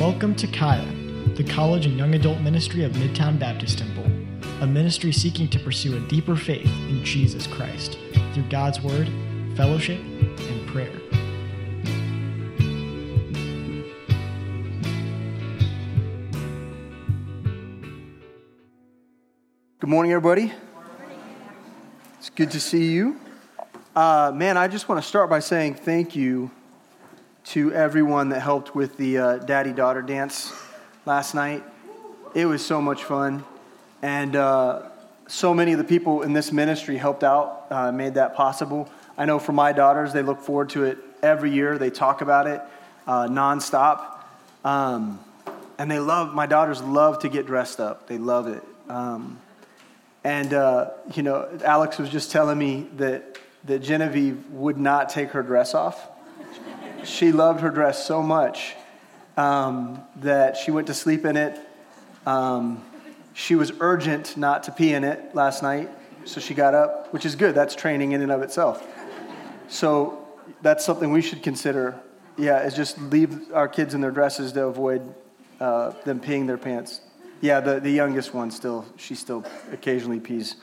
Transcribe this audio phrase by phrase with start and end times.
[0.00, 0.90] Welcome to Kaya,
[1.34, 4.06] the college and young adult ministry of Midtown Baptist Temple,
[4.62, 7.98] a ministry seeking to pursue a deeper faith in Jesus Christ
[8.32, 9.10] through God's Word,
[9.58, 10.90] fellowship, and prayer.
[19.80, 20.50] Good morning, everybody.
[22.18, 23.20] It's good to see you.
[23.94, 26.50] Uh, man, I just want to start by saying thank you
[27.44, 30.52] to everyone that helped with the uh, daddy daughter dance
[31.06, 31.62] last night.
[32.34, 33.44] It was so much fun.
[34.02, 34.88] And uh,
[35.26, 38.88] so many of the people in this ministry helped out, uh, made that possible.
[39.16, 41.78] I know for my daughters, they look forward to it every year.
[41.78, 42.60] They talk about it
[43.06, 44.18] uh, nonstop.
[44.64, 45.18] Um,
[45.78, 48.06] and they love, my daughters love to get dressed up.
[48.06, 48.62] They love it.
[48.88, 49.40] Um,
[50.24, 55.30] and, uh, you know, Alex was just telling me that, that Genevieve would not take
[55.30, 56.08] her dress off
[57.04, 58.74] she loved her dress so much
[59.36, 61.58] um, that she went to sleep in it.
[62.26, 62.84] Um,
[63.32, 65.88] she was urgent not to pee in it last night,
[66.24, 67.54] so she got up, which is good.
[67.54, 68.86] That's training in and of itself.
[69.68, 70.28] So
[70.62, 71.98] that's something we should consider.
[72.36, 75.14] Yeah, is just leave our kids in their dresses to avoid
[75.60, 77.00] uh, them peeing their pants.
[77.40, 80.56] Yeah, the, the youngest one still, she still occasionally pees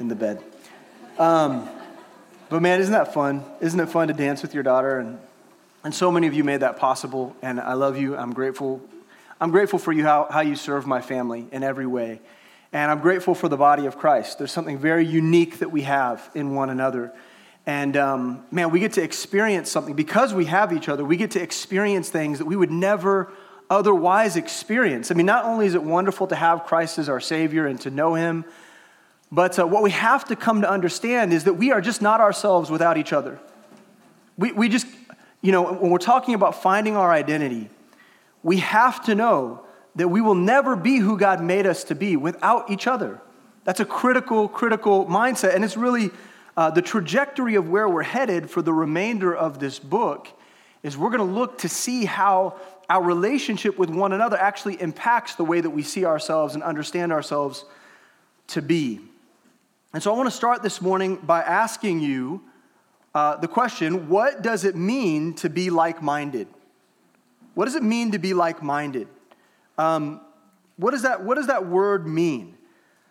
[0.00, 0.42] in the bed.
[1.18, 1.68] Um,
[2.48, 3.44] but man, isn't that fun?
[3.60, 5.18] Isn't it fun to dance with your daughter and
[5.84, 8.16] and so many of you made that possible, and I love you.
[8.16, 8.80] I'm grateful.
[9.40, 12.20] I'm grateful for you how, how you serve my family in every way.
[12.72, 14.38] And I'm grateful for the body of Christ.
[14.38, 17.12] There's something very unique that we have in one another.
[17.66, 21.04] And um, man, we get to experience something because we have each other.
[21.04, 23.32] We get to experience things that we would never
[23.68, 25.10] otherwise experience.
[25.10, 27.90] I mean, not only is it wonderful to have Christ as our Savior and to
[27.90, 28.44] know Him,
[29.32, 32.20] but uh, what we have to come to understand is that we are just not
[32.20, 33.38] ourselves without each other.
[34.36, 34.86] We, we just,
[35.42, 37.70] you know, when we're talking about finding our identity,
[38.42, 39.64] we have to know
[39.96, 43.20] that we will never be who God made us to be without each other.
[43.64, 45.54] That's a critical, critical mindset.
[45.54, 46.10] And it's really
[46.56, 50.28] uh, the trajectory of where we're headed for the remainder of this book
[50.82, 52.56] is we're going to look to see how
[52.88, 57.12] our relationship with one another actually impacts the way that we see ourselves and understand
[57.12, 57.64] ourselves
[58.48, 59.00] to be.
[59.92, 62.42] And so I want to start this morning by asking you
[63.14, 66.48] uh, the question what does it mean to be like minded?
[67.54, 69.08] What does it mean to be like minded?
[69.76, 70.20] Um,
[70.76, 72.56] what, does that, what does that word mean?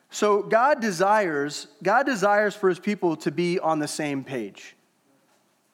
[0.09, 4.75] So God desires, God desires for his people to be on the same page.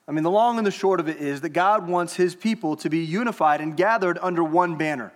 [0.08, 2.76] I mean, the long and the short of it is that God wants his people
[2.78, 5.12] to be unified and gathered under one banner.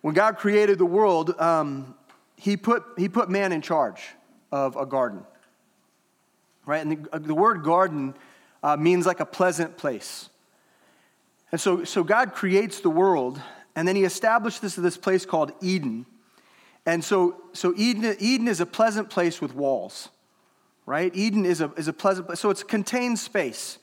[0.00, 1.94] When God created the world, um,
[2.36, 4.02] he, put, he put man in charge
[4.50, 5.24] of a garden
[6.66, 6.84] right?
[6.84, 8.14] And the, uh, the word garden
[8.62, 10.28] uh, means like a pleasant place.
[11.52, 13.40] And so, so God creates the world,
[13.76, 16.06] and then he established this, this place called Eden.
[16.86, 20.08] And so, so Eden, Eden is a pleasant place with walls,
[20.86, 21.14] right?
[21.14, 22.40] Eden is a, is a pleasant place.
[22.40, 23.78] So it's contained space.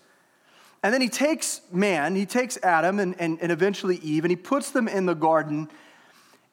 [0.83, 4.35] And then he takes man, he takes Adam and, and, and eventually Eve, and he
[4.35, 5.69] puts them in the garden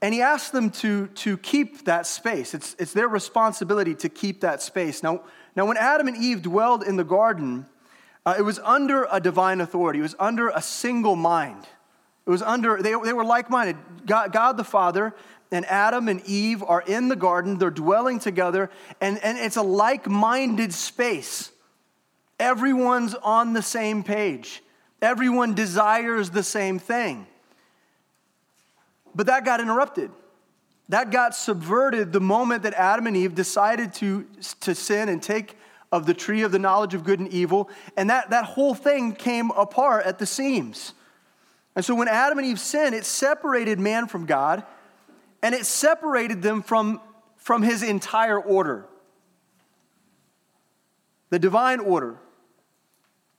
[0.00, 2.54] and he asks them to, to keep that space.
[2.54, 5.02] It's, it's their responsibility to keep that space.
[5.02, 5.22] Now,
[5.56, 7.66] now, when Adam and Eve dwelled in the garden,
[8.24, 11.66] uh, it was under a divine authority, it was under a single mind.
[12.26, 13.76] It was under, they, they were like minded.
[14.04, 15.14] God, God the Father
[15.50, 18.70] and Adam and Eve are in the garden, they're dwelling together,
[19.00, 21.50] and, and it's a like minded space.
[22.38, 24.62] Everyone's on the same page,
[25.00, 27.26] everyone desires the same thing.
[29.14, 30.10] But that got interrupted.
[30.88, 34.26] That got subverted the moment that Adam and Eve decided to,
[34.60, 35.56] to sin and take
[35.92, 37.70] of the tree of the knowledge of good and evil.
[37.96, 40.94] And that, that whole thing came apart at the seams.
[41.76, 44.64] And so when Adam and Eve sinned, it separated man from God
[45.42, 47.00] and it separated them from,
[47.36, 48.86] from his entire order
[51.30, 52.16] the divine order.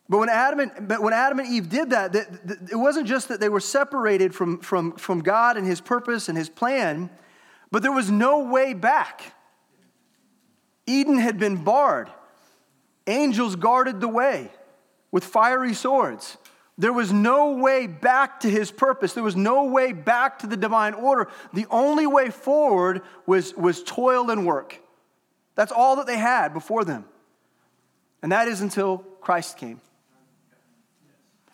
[0.08, 3.40] But when Adam and, but when Adam and Eve did that, it wasn't just that
[3.40, 7.10] they were separated from, from, from God and his purpose and his plan
[7.70, 9.34] but there was no way back.
[10.86, 12.10] Eden had been barred.
[13.06, 14.50] Angels guarded the way
[15.10, 16.36] with fiery swords.
[16.78, 19.12] There was no way back to his purpose.
[19.12, 21.28] There was no way back to the divine order.
[21.52, 24.80] The only way forward was, was toil and work.
[25.54, 27.04] That's all that they had before them.
[28.22, 29.80] And that is until Christ came.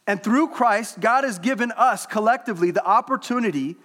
[0.06, 3.76] And through Christ, God has given us collectively the opportunity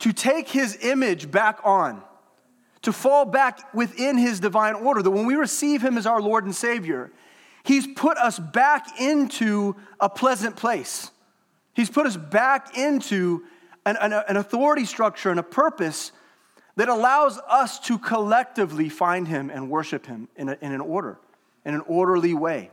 [0.00, 2.02] to take his image back on,
[2.82, 5.02] to fall back within his divine order.
[5.02, 7.10] That when we receive him as our Lord and Savior,
[7.64, 11.10] he's put us back into a pleasant place.
[11.74, 13.44] He's put us back into
[13.84, 16.12] an, an, an authority structure and a purpose
[16.76, 21.18] that allows us to collectively find Him and worship Him in, a, in an order,
[21.64, 22.70] in an orderly way.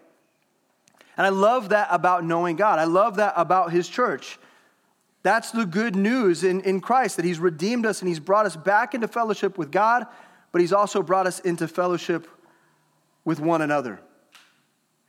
[1.17, 2.79] And I love that about knowing God.
[2.79, 4.39] I love that about His church.
[5.23, 8.55] That's the good news in, in Christ that He's redeemed us and He's brought us
[8.55, 10.07] back into fellowship with God,
[10.51, 12.27] but He's also brought us into fellowship
[13.23, 13.99] with one another.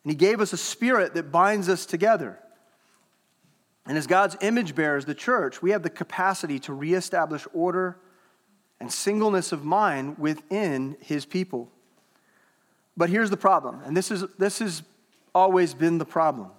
[0.05, 2.39] And He gave us a spirit that binds us together.
[3.87, 7.97] And as God's image bearers, the church, we have the capacity to reestablish order
[8.79, 11.71] and singleness of mind within His people.
[12.97, 14.83] But here's the problem, and this is this has
[15.35, 16.51] always been the problem.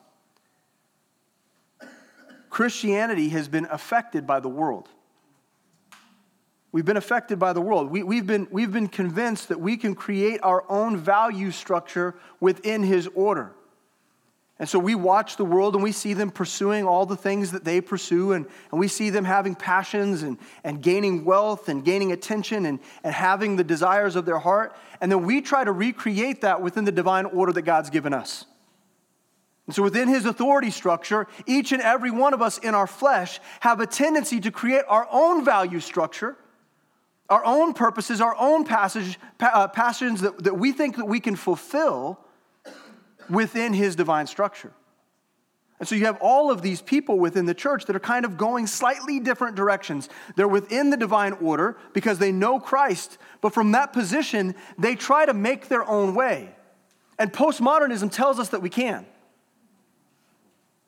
[2.54, 4.88] Christianity has been affected by the world.
[6.72, 7.90] We've been affected by the world.
[7.90, 12.84] We, we've, been, we've been convinced that we can create our own value structure within
[12.84, 13.54] His order.
[14.60, 17.64] And so we watch the world and we see them pursuing all the things that
[17.64, 22.12] they pursue, and, and we see them having passions and, and gaining wealth and gaining
[22.12, 24.76] attention and, and having the desires of their heart.
[25.02, 28.46] And then we try to recreate that within the divine order that God's given us.
[29.66, 33.40] And so, within his authority structure, each and every one of us in our flesh
[33.62, 36.38] have a tendency to create our own value structure,
[37.30, 41.36] our own purposes, our own passage, uh, passions that, that we think that we can
[41.36, 42.20] fulfill
[43.30, 44.74] within his divine structure.
[45.80, 48.38] And so you have all of these people within the church that are kind of
[48.38, 50.08] going slightly different directions.
[50.36, 55.26] They're within the divine order because they know Christ, but from that position, they try
[55.26, 56.56] to make their own way.
[57.18, 59.06] And postmodernism tells us that we can.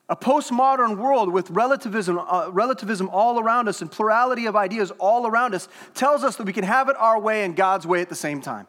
[0.08, 5.26] A postmodern world with relativism, uh, relativism all around us and plurality of ideas all
[5.26, 8.08] around us tells us that we can have it our way and God's way at
[8.08, 8.68] the same time.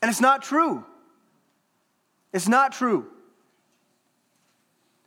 [0.00, 0.84] And it's not true.
[2.32, 3.06] It's not true.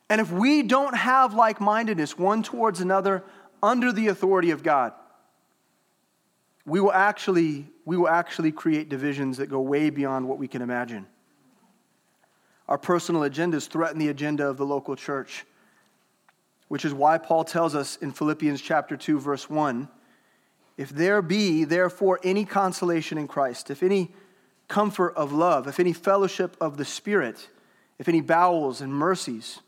[0.09, 3.23] And if we don't have like mindedness one towards another
[3.61, 4.93] under the authority of God,
[6.65, 10.61] we will, actually, we will actually create divisions that go way beyond what we can
[10.61, 11.07] imagine.
[12.69, 15.43] Our personal agendas threaten the agenda of the local church,
[16.67, 19.89] which is why Paul tells us in Philippians chapter 2 verse 1,
[20.77, 24.13] if there be therefore any consolation in Christ, if any
[24.67, 27.49] comfort of love, if any fellowship of the Spirit,
[27.97, 29.61] if any bowels and mercies,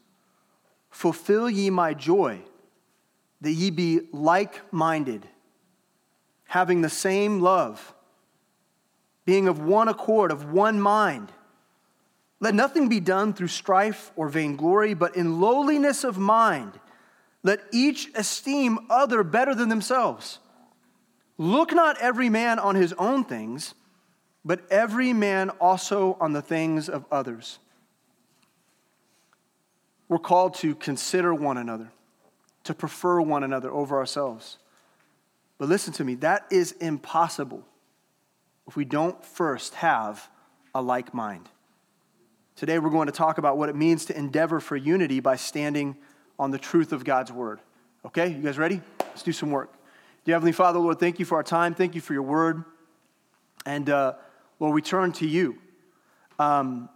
[0.92, 2.40] fulfill ye my joy,
[3.42, 5.28] that ye be like minded,
[6.46, 7.96] having the same love,
[9.26, 11.32] being of one accord, of one mind.
[12.42, 16.80] Let nothing be done through strife or vainglory, but in lowliness of mind,
[17.44, 20.40] let each esteem other better than themselves.
[21.38, 23.76] Look not every man on his own things,
[24.44, 27.60] but every man also on the things of others.
[30.10, 31.92] We're called to consider one another,
[32.64, 34.58] to prefer one another over ourselves.
[35.60, 37.64] But listen to me, that is impossible
[38.68, 40.28] if we don't first have
[40.74, 41.48] a like mind.
[42.56, 45.96] Today, we're going to talk about what it means to endeavor for unity by standing
[46.38, 47.60] on the truth of God's word.
[48.06, 48.82] Okay, you guys ready?
[49.00, 49.74] Let's do some work.
[50.26, 51.74] Dear Heavenly Father, Lord, thank you for our time.
[51.74, 52.64] Thank you for your word.
[53.66, 54.14] And uh,
[54.60, 55.58] Lord, we turn to you.
[56.38, 56.90] Um,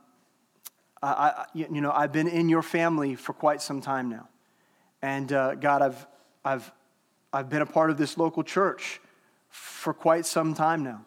[1.01, 4.27] I, I, you know, I've been in your family for quite some time now.
[5.01, 6.07] And uh, God, I've,
[6.43, 6.71] I've,
[7.33, 8.99] I've been a part of this local church
[9.49, 11.05] for quite some time now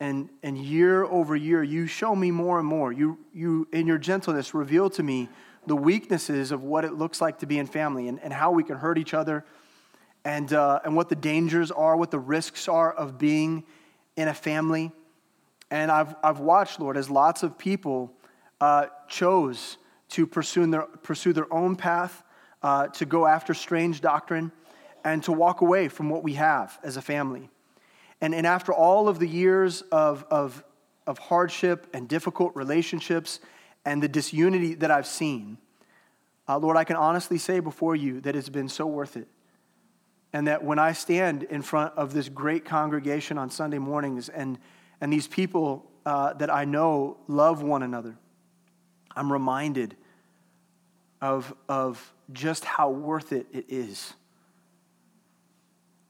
[0.00, 2.90] and, and year over year, you show me more and more.
[2.90, 5.28] You, you, in your gentleness, reveal to me
[5.66, 8.64] the weaknesses of what it looks like to be in family and, and how we
[8.64, 9.44] can hurt each other
[10.24, 13.64] and, uh, and what the dangers are, what the risks are of being
[14.16, 14.90] in a family.
[15.70, 18.12] And I've, I've watched, Lord, as lots of people
[18.60, 19.76] uh, chose
[20.10, 22.24] to pursue their, pursue their own path,
[22.62, 24.50] uh, to go after strange doctrine,
[25.04, 27.50] and to walk away from what we have as a family.
[28.20, 30.62] And, and after all of the years of, of,
[31.06, 33.40] of hardship and difficult relationships
[33.84, 35.58] and the disunity that I've seen,
[36.48, 39.28] uh, Lord, I can honestly say before you that it's been so worth it.
[40.32, 44.58] And that when I stand in front of this great congregation on Sunday mornings and,
[45.00, 48.16] and these people uh, that I know love one another,
[49.16, 49.96] I'm reminded
[51.20, 54.14] of, of just how worth it it is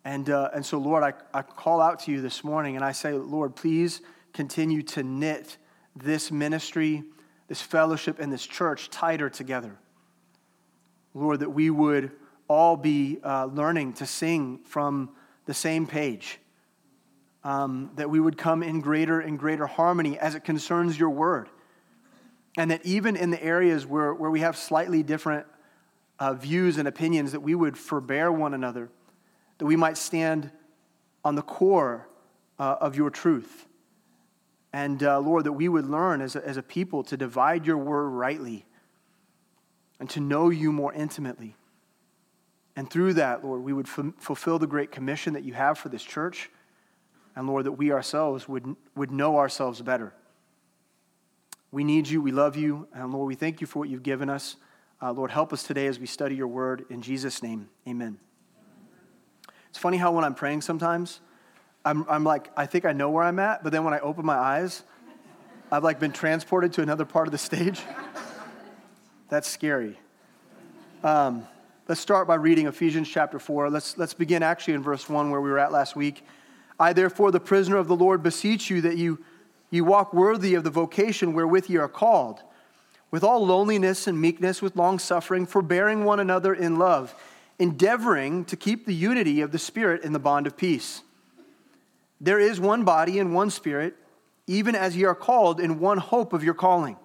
[0.04, 2.92] and, uh, and so, Lord, I, I call out to you this morning and I
[2.92, 4.00] say, Lord, please
[4.32, 5.58] continue to knit
[5.94, 7.02] this ministry,
[7.48, 9.76] this fellowship, and this church tighter together.
[11.12, 12.12] Lord, that we would
[12.48, 15.10] all be uh, learning to sing from
[15.46, 16.38] the same page,
[17.44, 21.48] um, that we would come in greater and greater harmony as it concerns your word.
[22.56, 25.46] And that even in the areas where, where we have slightly different
[26.18, 28.90] uh, views and opinions, that we would forbear one another,
[29.60, 30.50] that we might stand
[31.22, 32.08] on the core
[32.58, 33.66] uh, of your truth.
[34.72, 37.76] And uh, Lord, that we would learn as a, as a people to divide your
[37.76, 38.64] word rightly
[39.98, 41.56] and to know you more intimately.
[42.74, 45.90] And through that, Lord, we would f- fulfill the great commission that you have for
[45.90, 46.48] this church.
[47.36, 50.14] And Lord, that we ourselves would, would know ourselves better.
[51.70, 52.22] We need you.
[52.22, 52.88] We love you.
[52.94, 54.56] And Lord, we thank you for what you've given us.
[55.02, 56.86] Uh, Lord, help us today as we study your word.
[56.88, 58.18] In Jesus' name, amen.
[59.70, 61.20] It's funny how when I'm praying sometimes,
[61.84, 64.26] I'm, I'm like, I think I know where I'm at, but then when I open
[64.26, 64.82] my eyes,
[65.72, 67.80] I've like been transported to another part of the stage.
[69.28, 69.96] That's scary.
[71.04, 71.46] Um,
[71.88, 73.70] let's start by reading Ephesians chapter 4.
[73.70, 76.24] Let's, let's begin actually in verse 1 where we were at last week.
[76.78, 79.22] I, therefore, the prisoner of the Lord, beseech you that you,
[79.70, 82.42] you walk worthy of the vocation wherewith ye are called,
[83.10, 87.14] with all loneliness and meekness, with long suffering, forbearing one another in love,
[87.60, 91.02] endeavoring to keep the unity of the Spirit in the bond of peace.
[92.20, 93.96] There is one body and one spirit,
[94.46, 96.96] even as ye are called in one hope of your calling.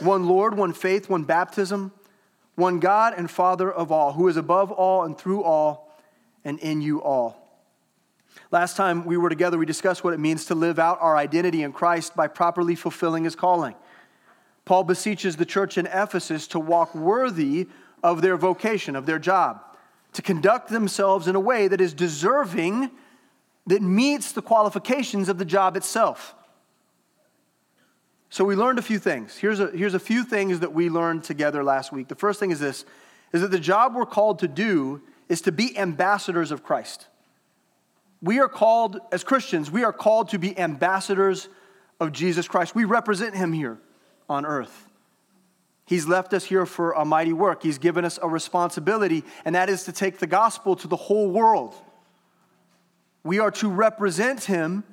[0.00, 1.92] One Lord, one faith, one baptism,
[2.54, 5.92] one God and Father of all, who is above all and through all
[6.44, 7.40] and in you all.
[8.50, 11.62] Last time we were together, we discussed what it means to live out our identity
[11.62, 13.74] in Christ by properly fulfilling his calling.
[14.64, 17.68] Paul beseeches the church in Ephesus to walk worthy
[18.04, 19.64] of their vocation, of their job,
[20.12, 22.90] to conduct themselves in a way that is deserving
[23.66, 26.34] that meets the qualifications of the job itself.
[28.28, 29.36] So we learned a few things.
[29.36, 32.08] Here's a, here's a few things that we learned together last week.
[32.08, 32.84] The first thing is this
[33.32, 37.08] is that the job we're called to do is to be ambassadors of Christ.
[38.22, 41.48] We are called, as Christians, we are called to be ambassadors
[41.98, 42.76] of Jesus Christ.
[42.76, 43.78] We represent him here
[44.28, 44.88] on earth.
[45.86, 47.62] He's left us here for a mighty work.
[47.62, 51.30] He's given us a responsibility, and that is to take the gospel to the whole
[51.30, 51.74] world.
[53.22, 54.84] We are to represent him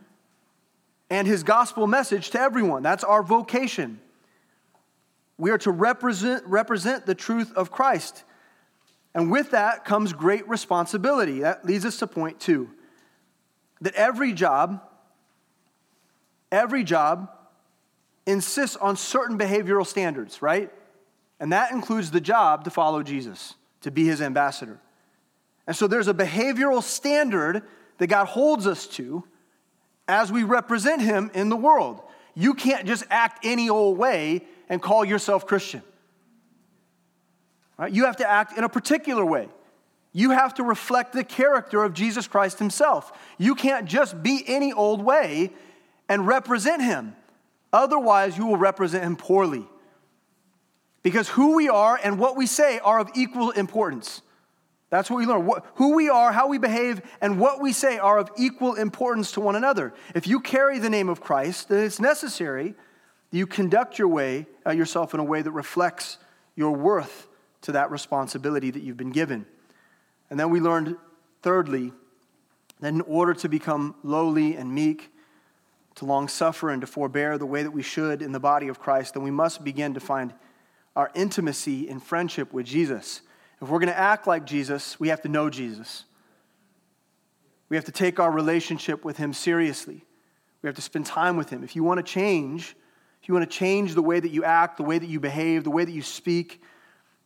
[1.10, 2.83] and his gospel message to everyone.
[2.83, 4.00] That's our vocation.
[5.38, 8.24] We are to represent, represent the truth of Christ.
[9.13, 11.39] And with that comes great responsibility.
[11.39, 12.69] That leads us to point two
[13.81, 14.81] that every job,
[16.51, 17.31] every job
[18.27, 20.71] insists on certain behavioral standards, right?
[21.41, 24.79] And that includes the job to follow Jesus, to be his ambassador.
[25.67, 27.63] And so there's a behavioral standard
[27.98, 29.24] that God holds us to
[30.07, 32.01] as we represent Him in the world.
[32.36, 35.81] You can't just act any old way and call yourself Christian.
[37.77, 37.91] Right?
[37.91, 39.50] You have to act in a particular way.
[40.13, 43.12] You have to reflect the character of Jesus Christ Himself.
[43.38, 45.51] You can't just be any old way
[46.10, 47.15] and represent Him.
[47.71, 49.65] Otherwise, you will represent Him poorly.
[51.03, 54.22] Because who we are and what we say are of equal importance.
[54.91, 55.50] That's what we learn.
[55.75, 59.41] Who we are, how we behave, and what we say are of equal importance to
[59.41, 59.93] one another.
[60.13, 62.75] If you carry the name of Christ, then it's necessary
[63.31, 66.17] that you conduct your way, uh, yourself in a way that reflects
[66.55, 67.27] your worth
[67.62, 69.46] to that responsibility that you've been given.
[70.29, 70.98] And then we learned,
[71.41, 71.93] thirdly,
[72.81, 75.10] that in order to become lowly and meek,
[75.96, 78.79] to long suffer and to forbear the way that we should in the body of
[78.79, 80.34] Christ, then we must begin to find
[80.95, 83.21] our intimacy in friendship with Jesus.
[83.62, 86.05] If we're going to act like Jesus, we have to know Jesus.
[87.69, 90.03] We have to take our relationship with Him seriously.
[90.62, 91.63] We have to spend time with Him.
[91.63, 92.75] If you want to change,
[93.21, 95.63] if you want to change the way that you act, the way that you behave,
[95.63, 96.62] the way that you speak,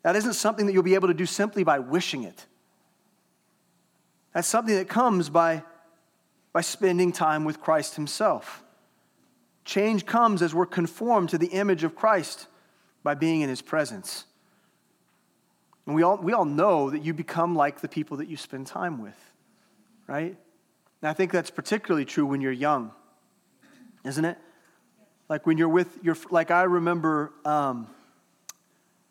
[0.04, 2.46] that isn't something that you'll be able to do simply by wishing it.
[4.34, 5.64] That's something that comes by,
[6.54, 8.64] by spending time with Christ Himself.
[9.64, 12.48] Change comes as we're conformed to the image of Christ
[13.06, 14.26] by being in His presence.
[15.86, 18.66] And we all, we all know that you become like the people that you spend
[18.66, 19.18] time with,
[20.08, 20.36] right?
[21.02, 22.92] And I think that's particularly true when you're young,
[24.04, 24.40] isn't it?
[25.30, 27.88] Like when you're with your, like I remember, um,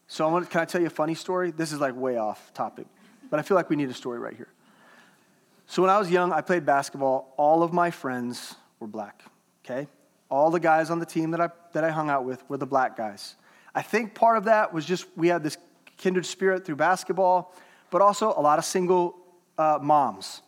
[0.08, 1.52] so I want, can I tell you a funny story?
[1.52, 2.88] This is like way off topic,
[3.30, 4.48] but I feel like we need a story right here.
[5.66, 7.32] So when I was young, I played basketball.
[7.36, 9.22] All of my friends were black,
[9.64, 9.86] okay?
[10.28, 12.66] All the guys on the team that I, that I hung out with were the
[12.66, 13.36] black guys.
[13.74, 15.56] I think part of that was just we had this
[15.96, 17.54] kindred spirit through basketball,
[17.90, 19.16] but also a lot of single
[19.58, 20.42] uh, moms,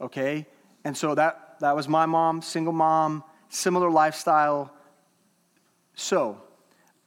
[0.00, 0.46] okay?
[0.84, 4.72] And so that, that was my mom, single mom, similar lifestyle.
[5.94, 6.40] So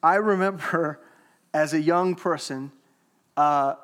[0.02, 1.00] I remember
[1.54, 2.72] as a young person,
[3.38, 3.76] uh,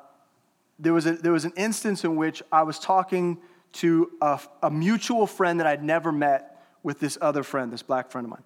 [0.78, 3.38] there, was a, there was an instance in which I was talking
[3.72, 8.10] to a, a mutual friend that I'd never met with this other friend, this black
[8.10, 8.42] friend of mine.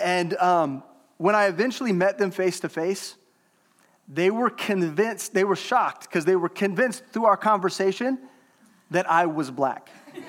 [0.00, 0.82] And um,
[1.16, 3.16] when I eventually met them face to face,
[4.08, 8.18] they were convinced, they were shocked because they were convinced through our conversation
[8.90, 9.88] that I was black.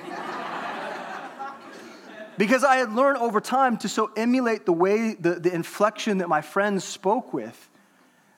[2.38, 6.28] because I had learned over time to so emulate the way, the, the inflection that
[6.28, 7.70] my friends spoke with,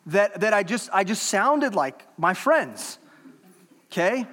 [0.06, 2.98] that, that I, just, I just sounded like my friends.
[3.92, 4.26] Okay?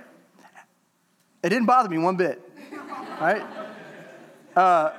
[1.43, 2.41] It didn't bother me one bit,
[3.21, 3.43] right?
[4.55, 4.91] Uh,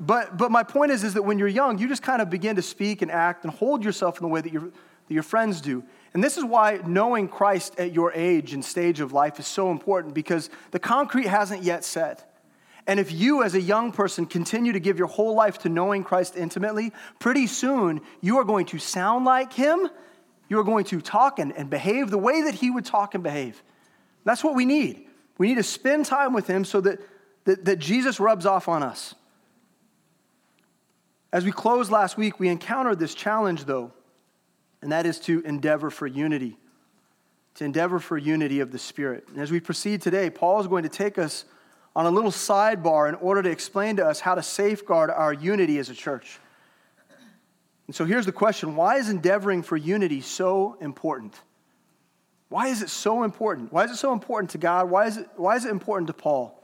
[0.00, 2.56] but, but my point is, is that when you're young, you just kind of begin
[2.56, 4.70] to speak and act and hold yourself in the way that, your
[5.08, 5.82] that your friends do.
[6.14, 9.70] And this is why knowing Christ at your age and stage of life is so
[9.70, 12.24] important because the concrete hasn't yet set.
[12.86, 16.04] And if you, as a young person, continue to give your whole life to knowing
[16.04, 19.90] Christ intimately, pretty soon you are going to sound like Him.
[20.48, 23.22] You are going to talk and, and behave the way that He would talk and
[23.22, 23.62] behave.
[24.24, 25.06] That's what we need.
[25.36, 27.00] We need to spend time with Him so that,
[27.44, 29.14] that, that Jesus rubs off on us.
[31.32, 33.92] As we closed last week, we encountered this challenge, though,
[34.80, 36.56] and that is to endeavor for unity,
[37.56, 39.28] to endeavor for unity of the Spirit.
[39.28, 41.44] And as we proceed today, Paul is going to take us
[41.94, 45.78] on a little sidebar in order to explain to us how to safeguard our unity
[45.78, 46.38] as a church.
[47.86, 51.38] And so here's the question why is endeavoring for unity so important?
[52.48, 53.72] Why is it so important?
[53.72, 54.88] Why is it so important to God?
[54.88, 56.62] Why is it, why is it important to Paul?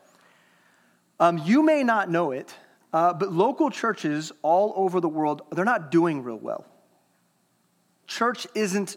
[1.21, 2.55] Um, you may not know it,
[2.95, 6.65] uh, but local churches all over the world, they're not doing real well.
[8.07, 8.97] Church isn't,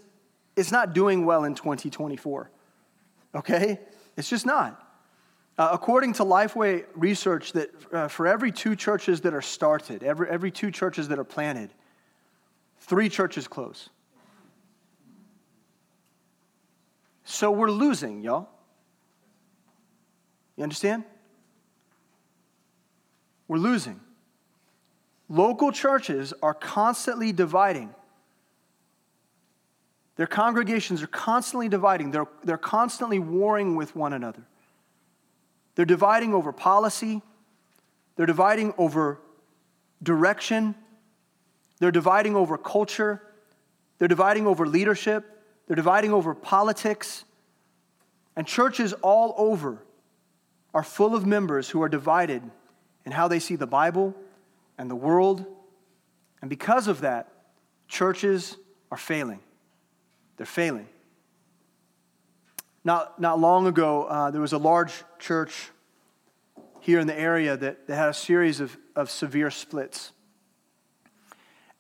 [0.55, 2.51] it's not doing well in 2024.
[3.33, 3.79] Okay?
[4.15, 4.87] It's just not.
[5.57, 10.29] Uh, according to Lifeway research, that uh, for every two churches that are started, every,
[10.29, 11.71] every two churches that are planted,
[12.81, 13.89] three churches close.
[17.23, 18.47] So we're losing, y'all.
[20.55, 21.03] You understand?
[23.47, 23.99] We're losing.
[25.29, 27.93] Local churches are constantly dividing.
[30.15, 34.43] Their congregations are constantly dividing, they're, they're constantly warring with one another.
[35.75, 37.21] They're dividing over policy,
[38.15, 39.19] they're dividing over
[40.01, 40.73] direction,
[41.79, 43.21] they're dividing over culture,
[43.99, 45.23] they're dividing over leadership,
[45.67, 47.23] they're dividing over politics.
[48.35, 49.83] And churches all over
[50.73, 52.41] are full of members who are divided
[53.07, 54.13] in how they see the Bible
[54.77, 55.45] and the world.
[56.41, 57.31] And because of that,
[57.87, 58.57] churches
[58.91, 59.39] are failing.
[60.35, 60.89] They're failing.
[62.83, 65.69] Not, not long ago, uh, there was a large church
[66.81, 70.11] here in the area that, that had a series of, of severe splits.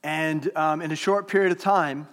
[0.03, 2.07] And um, in a short period of time,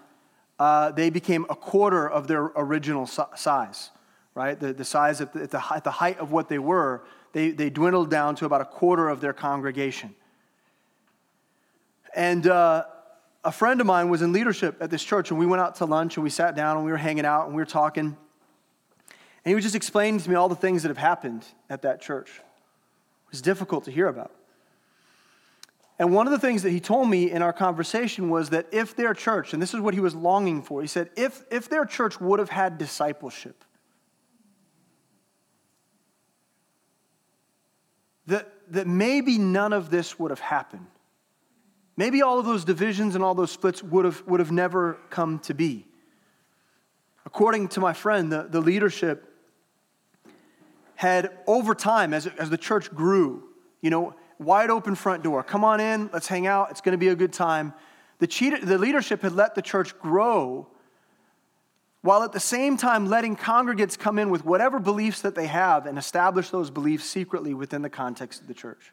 [0.58, 3.90] uh, they became a quarter of their original size,
[4.34, 4.58] right?
[4.58, 7.50] The, the size at the, at, the, at the height of what they were, they,
[7.50, 10.14] they dwindled down to about a quarter of their congregation.
[12.14, 12.84] And uh,
[13.44, 15.84] a friend of mine was in leadership at this church, and we went out to
[15.84, 18.06] lunch and we sat down and we were hanging out and we were talking.
[18.06, 22.00] And he was just explaining to me all the things that have happened at that
[22.00, 22.30] church.
[22.38, 24.30] It was difficult to hear about.
[25.98, 28.94] And one of the things that he told me in our conversation was that if
[28.94, 31.84] their church, and this is what he was longing for, he said, if, if their
[31.84, 33.64] church would have had discipleship,
[38.26, 40.86] that, that maybe none of this would have happened.
[41.96, 45.38] Maybe all of those divisions and all those splits would have, would have never come
[45.40, 45.86] to be.
[47.26, 49.30] According to my friend, the, the leadership
[50.96, 53.44] had, over time, as, as the church grew,
[53.80, 55.42] you know, wide open front door.
[55.42, 57.72] Come on in, let's hang out, it's going to be a good time.
[58.18, 60.68] The, cheat, the leadership had let the church grow
[62.04, 65.86] while at the same time letting congregants come in with whatever beliefs that they have
[65.86, 68.92] and establish those beliefs secretly within the context of the church.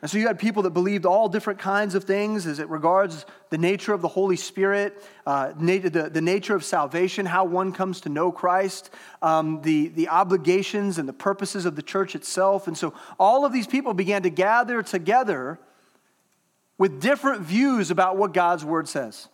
[0.00, 3.26] And so you had people that believed all different kinds of things as it regards
[3.50, 8.00] the nature of the Holy Spirit, uh, the, the nature of salvation, how one comes
[8.00, 8.88] to know Christ,
[9.20, 12.68] um, the, the obligations and the purposes of the church itself.
[12.68, 15.58] And so all of these people began to gather together
[16.78, 19.28] with different views about what God's word says.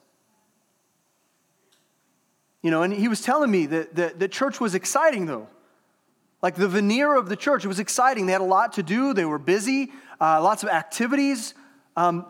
[2.67, 5.47] You know, and he was telling me that the, the church was exciting, though.
[6.43, 8.27] Like the veneer of the church, it was exciting.
[8.27, 11.55] They had a lot to do, they were busy, uh, lots of activities.
[11.97, 12.27] Um,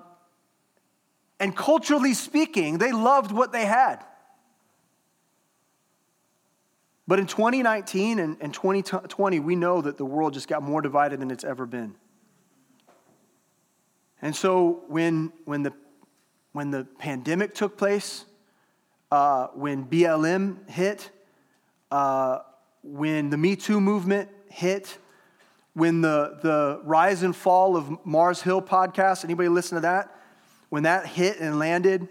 [1.40, 4.05] and culturally speaking, they loved what they had.
[7.09, 11.18] But in 2019 and, and 2020, we know that the world just got more divided
[11.18, 11.94] than it's ever been.
[14.20, 15.72] And so when, when, the,
[16.53, 18.27] when the pandemic took place,
[19.11, 21.11] uh, when BLM hit,
[21.90, 22.40] uh,
[22.83, 24.99] when the Me Too movement hit,
[25.75, 30.14] when the, the rise and fall of Mars Hill podcast, anybody listen to that?
[30.69, 32.09] When that hit and landed,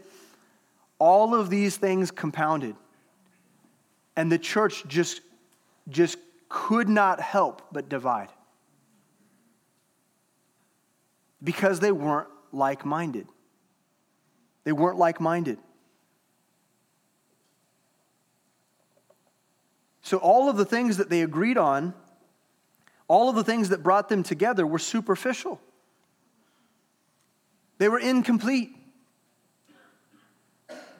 [0.99, 2.75] all of these things compounded.
[4.15, 5.21] And the church just,
[5.89, 8.29] just could not help but divide
[11.43, 13.27] because they weren't like minded.
[14.63, 15.59] They weren't like minded.
[20.05, 21.91] So, all of the things that they agreed on,
[23.07, 25.59] all of the things that brought them together were superficial.
[27.79, 28.69] They were incomplete.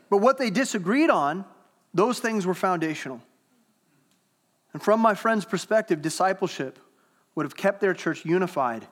[0.10, 1.46] But what they disagreed on,
[1.94, 3.22] those things were foundational.
[4.74, 6.80] And from my friend's perspective, discipleship
[7.36, 8.88] would have kept their church unified.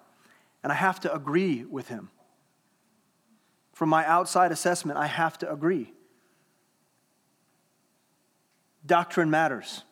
[0.61, 2.11] And I have to agree with him.
[3.73, 5.91] From my outside assessment, I have to agree.
[8.85, 9.83] Doctrine matters.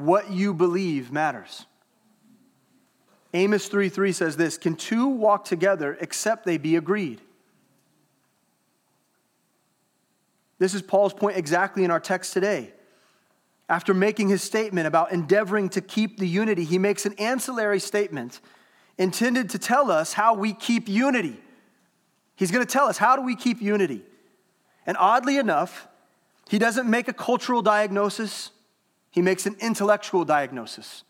[0.00, 1.66] What you believe matters.
[3.32, 7.20] Amos 3 3 says this Can two walk together except they be agreed?
[10.58, 12.72] This is Paul's point exactly in our text today.
[13.68, 18.40] After making his statement about endeavoring to keep the unity, he makes an ancillary statement
[18.98, 21.40] intended to tell us how we keep unity.
[22.36, 24.02] He's going to tell us how do we keep unity.
[24.86, 25.88] And oddly enough,
[26.48, 28.50] he doesn't make a cultural diagnosis,
[29.10, 31.04] he makes an intellectual diagnosis.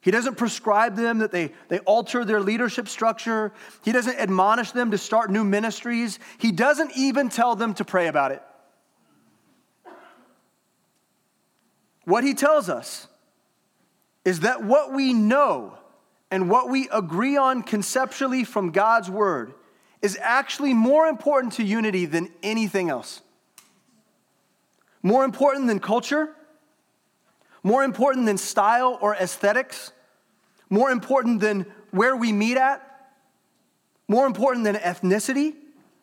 [0.00, 3.52] He doesn't prescribe them that they, they alter their leadership structure.
[3.82, 6.18] He doesn't admonish them to start new ministries.
[6.38, 8.42] He doesn't even tell them to pray about it.
[12.04, 13.08] What he tells us
[14.26, 15.78] is that what we know
[16.30, 19.54] and what we agree on conceptually from God's word
[20.02, 23.22] is actually more important to unity than anything else.
[25.02, 26.34] More important than culture,
[27.64, 29.90] more important than style or aesthetics,
[30.70, 32.80] more important than where we meet at,
[34.06, 35.54] more important than ethnicity,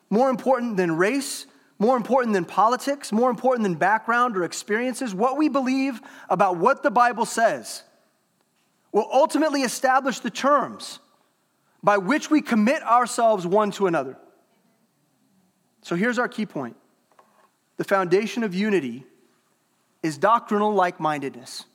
[0.10, 1.46] more important than race,
[1.78, 5.16] more important than politics, more important than background or experiences.
[5.16, 7.84] What we believe about what the Bible says
[8.92, 11.00] will ultimately establish the terms
[11.84, 14.18] by which we commit ourselves one to another.
[15.84, 16.76] So here's our key point.
[17.78, 19.06] The foundation of unity
[20.04, 21.66] is doctrinal like mindedness.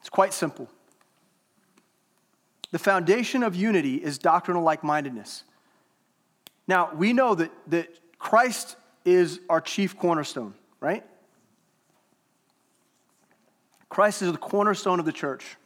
[0.00, 0.68] It's quite simple.
[2.70, 5.44] The foundation of unity is doctrinal like mindedness.
[6.68, 7.88] Now, we know that, that
[8.18, 11.04] Christ is our chief cornerstone, right?
[13.88, 15.56] Christ is the cornerstone of the church.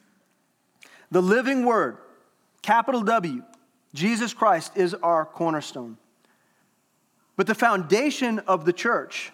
[1.10, 1.98] The living word,
[2.62, 3.42] capital W,
[3.94, 5.96] Jesus Christ is our cornerstone.
[7.36, 9.32] But the foundation of the church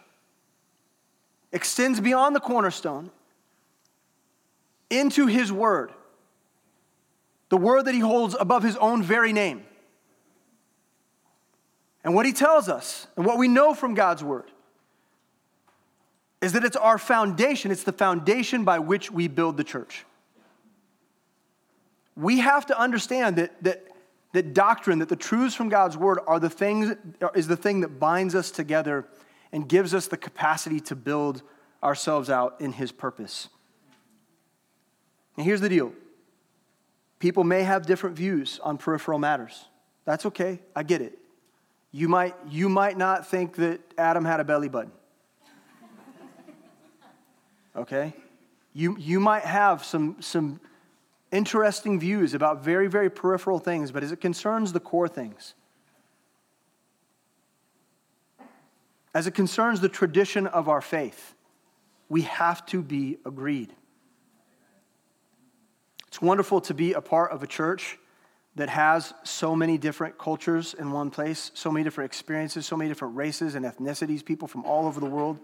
[1.52, 3.10] extends beyond the cornerstone
[4.90, 5.92] into his word,
[7.48, 9.64] the word that he holds above his own very name.
[12.04, 14.50] And what he tells us, and what we know from God's word,
[16.40, 20.04] is that it's our foundation, it's the foundation by which we build the church.
[22.16, 23.84] We have to understand that, that,
[24.32, 26.94] that doctrine, that the truths from God's word are the things,
[27.34, 29.06] is the thing that binds us together
[29.52, 31.42] and gives us the capacity to build
[31.82, 33.48] ourselves out in his purpose.
[35.36, 35.92] And here's the deal
[37.18, 39.66] people may have different views on peripheral matters.
[40.04, 41.18] That's okay, I get it.
[41.90, 44.92] You might, you might not think that Adam had a belly button.
[47.74, 48.14] Okay?
[48.72, 50.60] You, you might have some, some
[51.30, 55.54] interesting views about very, very peripheral things, but as it concerns the core things,
[59.16, 61.34] as it concerns the tradition of our faith,
[62.10, 63.72] we have to be agreed.
[66.08, 67.96] It's wonderful to be a part of a church
[68.56, 72.90] that has so many different cultures in one place, so many different experiences, so many
[72.90, 75.38] different races and ethnicities, people from all over the world.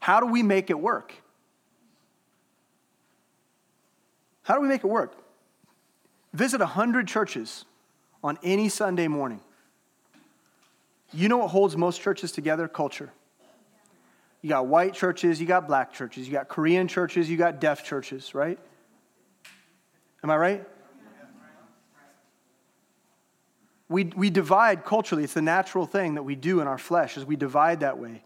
[0.00, 1.12] How do we make it work?
[4.44, 5.14] How do we make it work?
[6.32, 7.66] Visit 100 churches
[8.22, 9.42] on any Sunday morning.
[11.12, 12.66] You know what holds most churches together?
[12.68, 13.12] Culture.
[14.42, 17.82] You got white churches, you got black churches, you got Korean churches, you got deaf
[17.82, 18.58] churches, right?
[20.22, 20.68] Am I right?
[23.88, 25.24] We, we divide culturally.
[25.24, 28.22] It's the natural thing that we do in our flesh is we divide that way.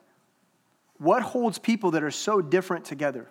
[0.98, 3.28] What holds people that are so different together?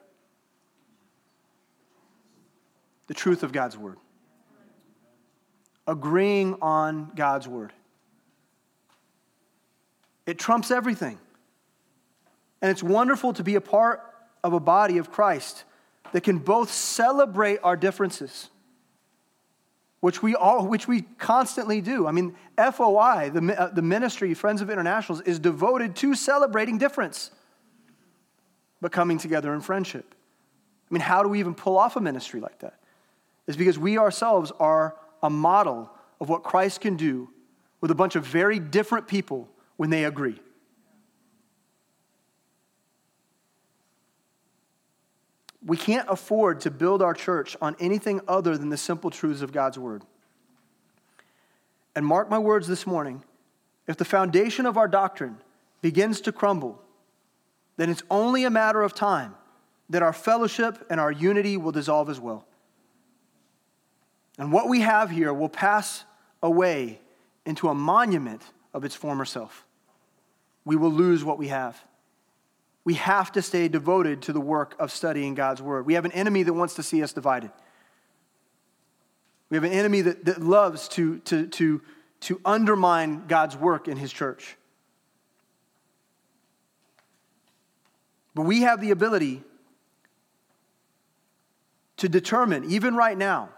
[3.07, 3.97] The truth of God's word.
[5.85, 7.73] Agreeing on God's word.
[10.27, 11.17] It trumps everything.
[12.61, 14.03] And it's wonderful to be a part
[14.43, 15.63] of a body of Christ
[16.11, 18.49] that can both celebrate our differences
[19.99, 22.05] which we all which we constantly do.
[22.05, 27.31] I mean, FOI, the, uh, the ministry Friends of Internationals is devoted to celebrating difference
[28.79, 30.13] but coming together in friendship.
[30.89, 32.75] I mean, how do we even pull off a ministry like that?
[33.47, 35.89] It's because we ourselves are a model
[36.21, 37.29] of what Christ can do
[37.81, 40.39] with a bunch of very different people when they agree.
[45.65, 49.51] We can't afford to build our church on anything other than the simple truths of
[49.51, 50.03] God's word.
[51.95, 53.23] And mark my words this morning
[53.87, 55.37] if the foundation of our doctrine
[55.81, 56.81] begins to crumble,
[57.77, 59.35] then it's only a matter of time
[59.89, 62.45] that our fellowship and our unity will dissolve as well.
[64.37, 66.03] And what we have here will pass
[66.43, 66.99] away
[67.45, 69.65] into a monument of its former self.
[70.67, 71.81] We will lose what we have.
[72.83, 75.85] We have to stay devoted to the work of studying God's word.
[75.85, 77.51] We have an enemy that wants to see us divided.
[79.49, 81.81] We have an enemy that, that loves to, to, to,
[82.19, 84.57] to undermine God's work in his church.
[88.35, 89.43] But we have the ability
[91.95, 93.49] to determine, even right now,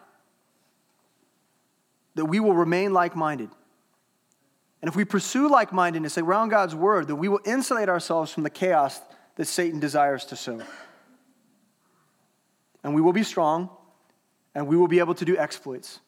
[2.13, 3.50] that we will remain like minded.
[4.81, 8.43] And if we pursue like mindedness around God's word, then we will insulate ourselves from
[8.43, 9.01] the chaos
[9.35, 10.61] that Satan desires to sow.
[12.83, 13.69] And we will be strong,
[14.55, 15.99] and we will be able to do exploits.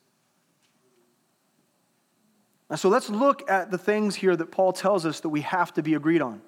[2.70, 5.74] And so let's look at the things here that Paul tells us that we have
[5.74, 6.42] to be agreed on.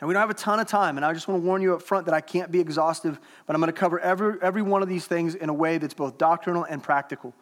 [0.00, 1.74] Now, we don't have a ton of time, and I just want to warn you
[1.74, 4.80] up front that I can't be exhaustive, but I'm going to cover every, every one
[4.80, 7.34] of these things in a way that's both doctrinal and practical.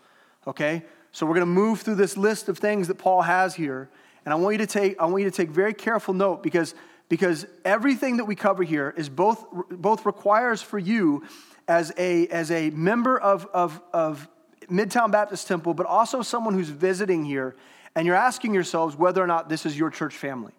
[0.46, 0.82] Okay?
[1.16, 3.88] So we're going to move through this list of things that Paul has here,
[4.26, 6.74] and I want you to take, I want you to take very careful note because,
[7.09, 11.24] because everything that we cover here is both, both requires for you
[11.68, 14.29] as a, as a member of, of, of
[14.70, 17.57] Midtown Baptist Temple, but also someone who's visiting here,
[17.94, 20.52] and you're asking yourselves whether or not this is your church family.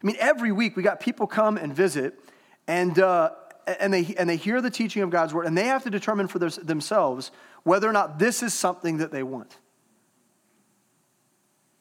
[0.00, 2.20] I mean, every week we got people come and visit,
[2.68, 3.30] and, uh,
[3.80, 6.28] and, they, and they hear the teaching of God's word, and they have to determine
[6.28, 7.32] for their, themselves
[7.64, 9.56] whether or not this is something that they want.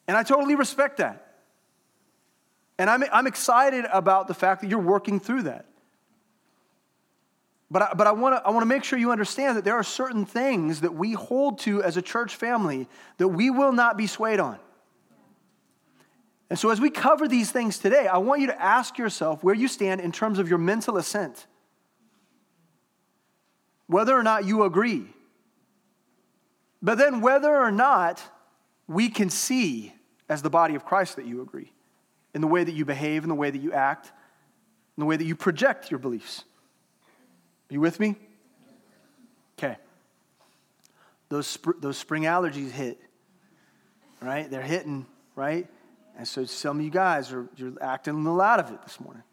[0.08, 1.28] And I totally respect that.
[2.78, 5.66] And I'm, I'm excited about the fact that you're working through that.
[7.70, 9.84] But I, but I want to I wanna make sure you understand that there are
[9.84, 14.08] certain things that we hold to as a church family that we will not be
[14.08, 14.60] swayed on.
[16.50, 19.56] And so, as we cover these things today, I want you to ask yourself where
[19.56, 21.48] you stand in terms of your mental assent.
[23.88, 25.06] Whether or not you agree.
[26.82, 28.22] But then, whether or not
[28.88, 29.94] we can see
[30.30, 31.72] as the body of Christ that you agree
[32.34, 34.08] in the way that you behave, in the way that you act,
[34.98, 36.44] in the way that you project your beliefs.
[37.70, 38.16] Are you with me?
[39.58, 39.78] Okay.
[41.30, 43.00] Those, sp- those spring allergies hit,
[44.22, 44.50] right?
[44.50, 45.68] They're hitting, right?
[46.18, 49.00] And so some of you guys are you're acting a little out of it this
[49.00, 49.24] morning.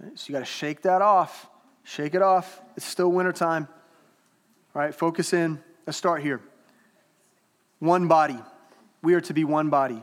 [0.00, 0.18] Right?
[0.18, 1.48] So you got to shake that off.
[1.82, 2.60] Shake it off.
[2.76, 3.68] It's still wintertime.
[4.74, 5.62] All right, focus in.
[5.86, 6.40] Let's start here.
[7.84, 8.38] One body.
[9.02, 10.02] We are to be one body.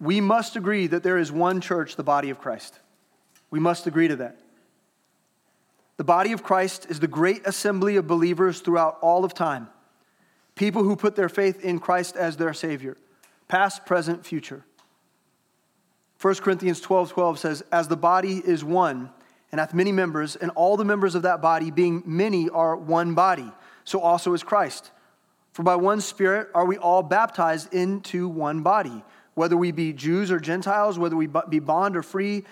[0.00, 2.80] We must agree that there is one church, the body of Christ.
[3.50, 4.40] We must agree to that.
[5.98, 9.68] The body of Christ is the great assembly of believers throughout all of time.
[10.54, 12.96] People who put their faith in Christ as their Savior,
[13.48, 14.64] past, present, future.
[16.22, 19.10] 1 Corinthians 12 12 says, As the body is one
[19.52, 23.14] and hath many members, and all the members of that body, being many, are one
[23.14, 23.52] body,
[23.84, 24.90] so also is Christ.
[25.54, 30.30] For by one Spirit are we all baptized into one body, whether we be Jews
[30.30, 32.44] or Gentiles, whether we be bond or free,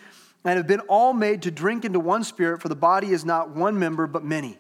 [0.45, 3.51] and have been all made to drink into one Spirit, for the body is not
[3.51, 4.57] one member, but many.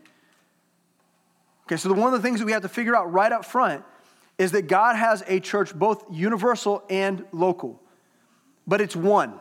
[1.66, 3.82] Okay, so one of the things that we have to figure out right up front
[4.36, 7.80] is that God has a church both universal and local
[8.66, 9.34] but it's one.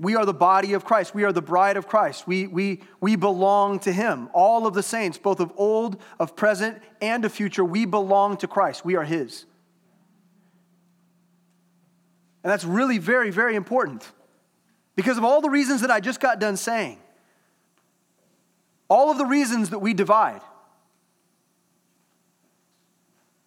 [0.00, 1.14] We are the body of Christ.
[1.14, 2.26] We are the bride of Christ.
[2.26, 4.28] We, we, we belong to Him.
[4.32, 8.46] All of the saints, both of old, of present, and of future, we belong to
[8.46, 8.84] Christ.
[8.84, 9.44] We are His.
[12.44, 14.08] And that's really very, very important
[14.94, 16.98] because of all the reasons that I just got done saying.
[18.88, 20.40] All of the reasons that we divide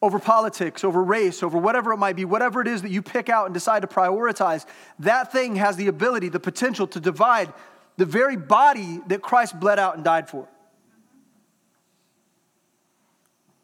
[0.01, 3.29] over politics, over race, over whatever it might be, whatever it is that you pick
[3.29, 4.65] out and decide to prioritize,
[4.99, 7.53] that thing has the ability, the potential to divide
[7.97, 10.47] the very body that Christ bled out and died for.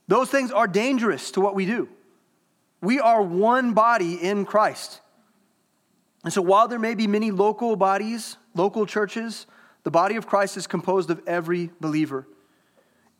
[0.07, 1.89] Those things are dangerous to what we do.
[2.81, 5.01] We are one body in Christ.
[6.23, 9.47] And so while there may be many local bodies, local churches,
[9.83, 12.27] the body of Christ is composed of every believer.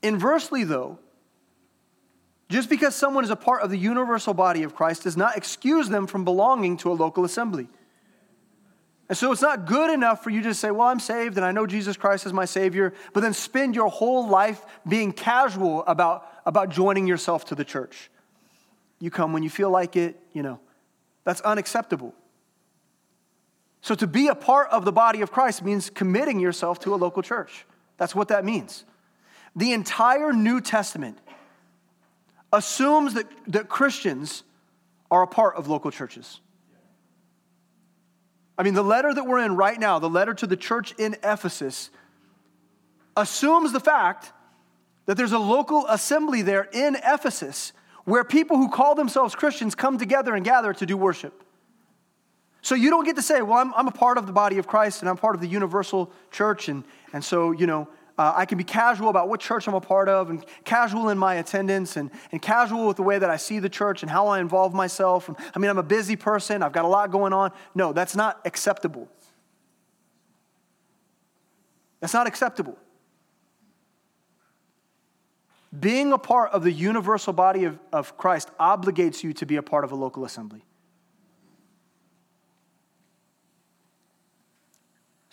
[0.03, 0.99] Inversely, though,
[2.49, 5.89] Just because someone is a part of the universal body of Christ does not excuse
[5.89, 7.67] them from belonging to a local assembly.
[9.09, 11.51] And so it's not good enough for you to say, Well, I'm saved and I
[11.51, 16.29] know Jesus Christ is my Savior, but then spend your whole life being casual about,
[16.45, 18.09] about joining yourself to the church.
[18.99, 20.59] You come when you feel like it, you know.
[21.23, 22.13] That's unacceptable.
[23.81, 26.97] So to be a part of the body of Christ means committing yourself to a
[26.97, 27.65] local church.
[27.97, 28.85] That's what that means.
[29.55, 31.19] The entire New Testament
[32.51, 34.43] assumes that, that Christians
[35.11, 36.39] are a part of local churches.
[38.57, 41.15] I mean, the letter that we're in right now, the letter to the church in
[41.23, 41.91] Ephesus,
[43.15, 44.31] assumes the fact
[45.05, 47.73] that there's a local assembly there in Ephesus
[48.05, 51.43] where people who call themselves Christians come together and gather to do worship.
[52.61, 54.67] So you don't get to say, well, I'm, I'm a part of the body of
[54.67, 56.83] Christ and I'm part of the universal church, and,
[57.13, 60.09] and so, you know, uh, I can be casual about what church I'm a part
[60.09, 63.59] of and casual in my attendance and, and casual with the way that I see
[63.59, 65.29] the church and how I involve myself.
[65.55, 67.51] I mean, I'm a busy person, I've got a lot going on.
[67.75, 69.07] No, that's not acceptable.
[71.99, 72.77] That's not acceptable.
[75.77, 79.63] Being a part of the universal body of, of Christ obligates you to be a
[79.63, 80.63] part of a local assembly.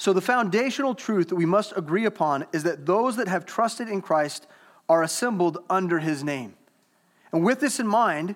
[0.04, 3.88] So, the foundational truth that we must agree upon is that those that have trusted
[3.88, 4.46] in Christ
[4.86, 6.56] are assembled under his name.
[7.32, 8.34] And with this in mind,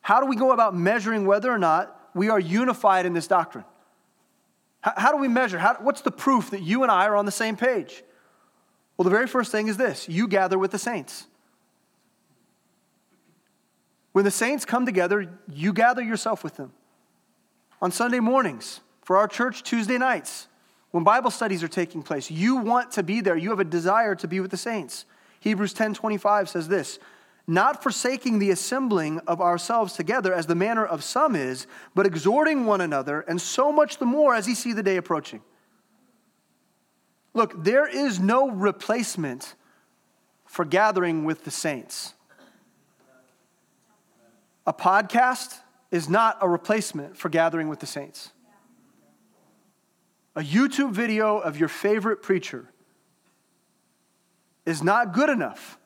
[0.00, 3.64] how do we go about measuring whether or not we are unified in this doctrine?
[4.80, 5.58] How, how do we measure?
[5.58, 8.04] How, what's the proof that you and I are on the same page?
[8.96, 11.26] Well, the very first thing is this you gather with the saints.
[14.12, 16.70] When the saints come together, you gather yourself with them.
[17.82, 20.47] On Sunday mornings, for our church Tuesday nights,
[20.98, 23.36] when Bible studies are taking place, you want to be there.
[23.36, 25.04] You have a desire to be with the saints.
[25.38, 26.98] Hebrews 10:25 says this,
[27.46, 32.66] not forsaking the assembling of ourselves together as the manner of some is, but exhorting
[32.66, 35.40] one another, and so much the more as you see the day approaching.
[37.32, 39.54] Look, there is no replacement
[40.46, 42.14] for gathering with the saints.
[44.66, 45.60] A podcast
[45.92, 48.32] is not a replacement for gathering with the saints
[50.38, 52.70] a YouTube video of your favorite preacher
[54.64, 55.76] is not good enough.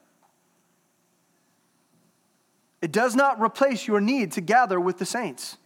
[2.82, 5.56] It does not replace your need to gather with the saints.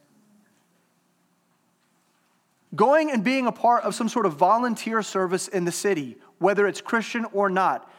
[2.76, 6.64] Going and being a part of some sort of volunteer service in the city, whether
[6.68, 7.90] it's Christian or not,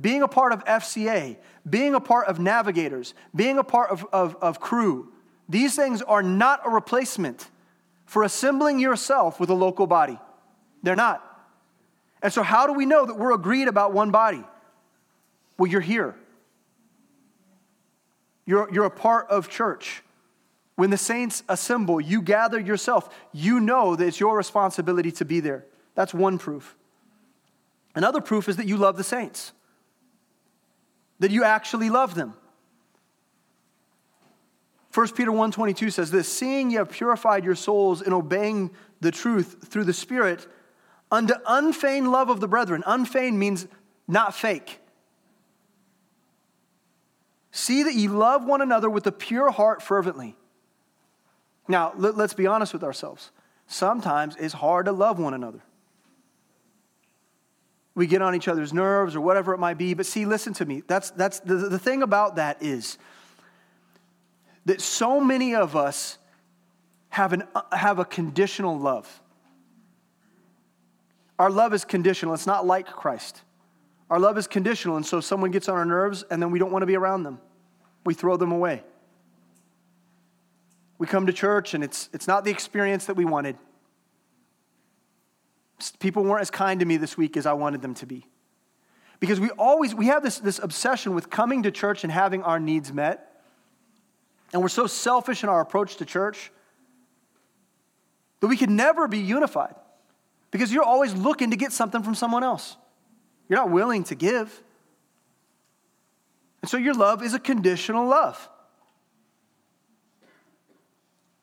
[0.00, 1.36] being a part of FCA,
[1.70, 5.12] being a part of navigators, being a part of, of, of Cru,
[5.48, 7.48] these things are not a replacement
[8.06, 10.18] for assembling yourself with a local body.
[10.82, 11.22] They're not.
[12.22, 14.44] And so, how do we know that we're agreed about one body?
[15.58, 16.14] Well, you're here.
[18.46, 20.02] You're, you're a part of church.
[20.74, 23.14] When the saints assemble, you gather yourself.
[23.32, 25.64] You know that it's your responsibility to be there.
[25.94, 26.76] That's one proof.
[27.94, 29.52] Another proof is that you love the saints,
[31.18, 32.34] that you actually love them.
[34.94, 39.68] 1 Peter 1:22 says this, seeing you have purified your souls in obeying the truth
[39.68, 40.46] through the Spirit,
[41.12, 42.82] unto unfeigned love of the brethren.
[42.86, 43.68] Unfeigned means
[44.08, 44.80] not fake.
[47.52, 50.34] See that ye love one another with a pure heart fervently.
[51.68, 53.30] Now, let, us be honest with ourselves.
[53.66, 55.60] Sometimes it's hard to love one another.
[57.94, 59.92] We get on each other's nerves or whatever it might be.
[59.92, 60.82] But see, listen to me.
[60.86, 62.96] That's, that's the, the thing about that is
[64.64, 66.16] that so many of us
[67.10, 69.20] have, an, have a conditional love.
[71.42, 72.34] Our love is conditional.
[72.34, 73.42] It's not like Christ.
[74.08, 76.70] Our love is conditional, and so someone gets on our nerves, and then we don't
[76.70, 77.40] want to be around them.
[78.06, 78.84] We throw them away.
[80.98, 83.58] We come to church, and it's, it's not the experience that we wanted.
[85.98, 88.24] People weren't as kind to me this week as I wanted them to be.
[89.18, 92.60] Because we always, we have this, this obsession with coming to church and having our
[92.60, 93.42] needs met.
[94.52, 96.52] And we're so selfish in our approach to church
[98.38, 99.74] that we can never be unified
[100.52, 102.76] because you're always looking to get something from someone else.
[103.48, 104.62] You're not willing to give.
[106.60, 108.48] And so your love is a conditional love.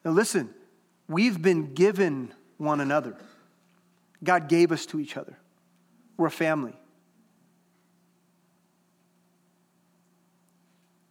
[0.06, 0.54] Now, listen,
[1.10, 3.18] we've been given one another.
[4.24, 5.38] God gave us to each other.
[6.16, 6.78] We're a family.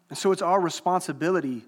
[0.08, 1.64] And so it's our responsibility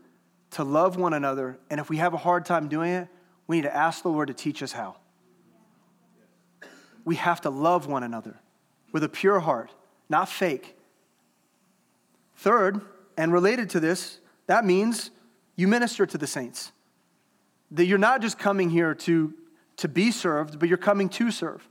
[0.53, 1.59] to love one another.
[1.69, 3.09] And if we have a hard time doing it,
[3.47, 4.97] we need to ask the Lord to teach us how
[7.05, 8.37] we have to love one another
[8.93, 9.71] with a pure heart,
[10.09, 10.77] not fake.
[12.37, 12.81] Third,
[13.17, 15.11] And related to this, that means
[15.57, 16.73] you minister to the saints.
[17.73, 19.35] That you're not just coming here to,
[19.77, 21.69] to be served, but you're coming to serve.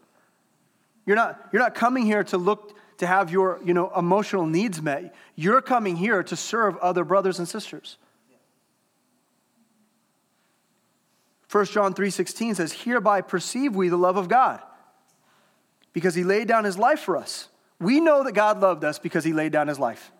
[1.05, 4.81] You're not, you're not coming here to look to have your you know, emotional needs
[4.81, 5.15] met.
[5.35, 7.97] You're coming here to serve other brothers and sisters.
[11.51, 14.61] 1 John 3:16 says, "Hereby perceive we the love of God,
[15.93, 19.23] because he laid down his life for us." We know that God loved us because
[19.23, 20.11] he laid down his life.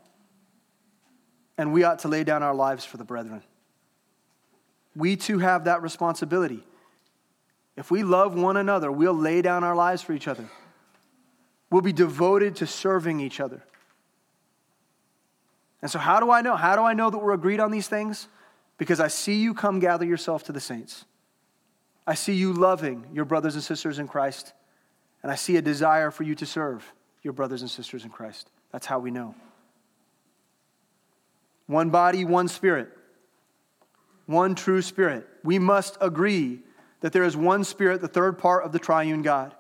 [1.58, 3.44] And we ought to lay down our lives for the brethren.
[4.96, 6.66] We too have that responsibility.
[7.76, 10.50] If we love one another, we'll lay down our lives for each other.
[11.70, 13.62] We'll be devoted to serving each other.
[15.82, 16.56] And so, how do I know?
[16.56, 18.28] How do I know that we're agreed on these things?
[18.78, 21.06] Because I see you come gather yourself to the saints.
[22.08, 24.54] I see you loving your brothers and sisters in Christ,
[25.22, 26.94] and I see a desire for you to serve
[27.24, 28.50] your brothers and sisters in Christ.
[28.72, 29.36] That's how we know.
[31.68, 32.90] One body, one spirit,
[34.26, 35.28] one true spirit.
[35.44, 36.60] We must agree
[37.02, 39.56] that there is one spirit, the third part of the triune God.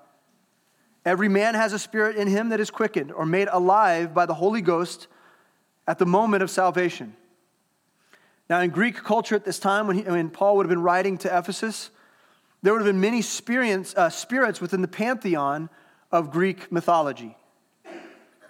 [1.05, 4.33] Every man has a spirit in him that is quickened or made alive by the
[4.33, 5.07] Holy Ghost
[5.87, 7.15] at the moment of salvation.
[8.49, 11.17] Now, in Greek culture at this time, when, he, when Paul would have been writing
[11.19, 11.91] to Ephesus,
[12.61, 15.69] there would have been many spirits, uh, spirits within the pantheon
[16.11, 17.37] of Greek mythology,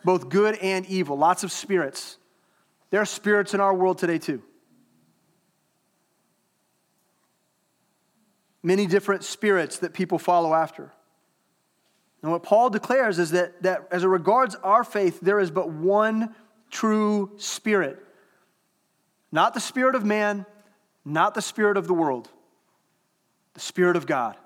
[0.03, 2.18] both good and evil, lots of spirits.
[2.89, 4.41] There are spirits in our world today, too.
[8.64, 10.91] Many different spirits that people follow after.
[12.22, 15.70] And what Paul declares is that, that as it regards our faith, there is but
[15.70, 16.36] one
[16.70, 18.03] true spirit.
[19.32, 20.45] Not the spirit of man,
[21.05, 22.30] not the spirit of the world,
[23.60, 24.38] the spirit of God.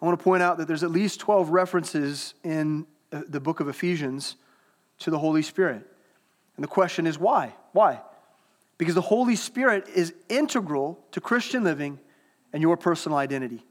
[0.00, 3.60] I want to point out that there's at least 12 references in uh, the book
[3.60, 4.36] of Ephesians
[4.98, 5.82] to the Holy Spirit.
[6.56, 7.54] And the question is why?
[7.72, 8.02] Why?
[8.76, 11.98] Because the Holy Spirit is integral to Christian living
[12.52, 13.64] and your personal identity.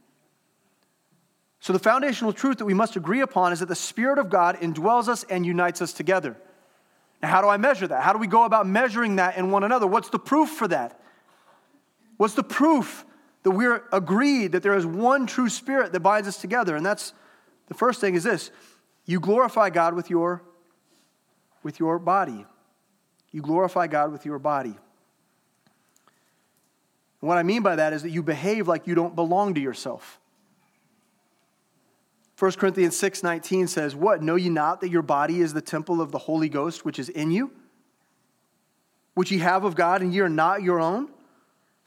[1.59, 4.57] So, the foundational truth that we must agree upon is that the Spirit of God
[4.57, 6.35] indwells us and unites us together.
[7.21, 8.01] Now, how do I measure that?
[8.01, 9.85] How do we go about measuring that in one another?
[9.85, 10.99] What's the proof for that?
[12.19, 13.05] What's the proof
[13.43, 16.75] that we're agreed that there is one true Spirit that binds us together?
[16.75, 17.13] And that's
[17.69, 18.51] the first thing is this
[19.05, 20.43] you glorify God with your,
[21.63, 22.45] with your body.
[23.31, 24.75] You glorify God with your body.
[27.21, 29.61] And what I mean by that is that you behave like you don't belong to
[29.61, 30.19] yourself.
[32.37, 34.21] 1 Corinthians 6 19 says, What?
[34.21, 37.07] Know ye not that your body is the temple of the Holy Ghost which is
[37.07, 37.51] in you,
[39.13, 41.07] which ye have of God, and ye are not your own?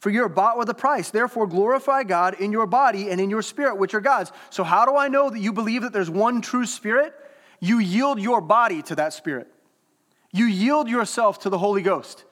[0.02, 1.10] For you are bought with a price.
[1.10, 4.32] Therefore, glorify God in your body and in your spirit, which are God's.
[4.50, 7.14] So, how do I know that you believe that there's one true spirit?
[7.60, 9.46] You yield your body to that spirit.
[10.32, 12.24] You yield yourself to the Holy Ghost.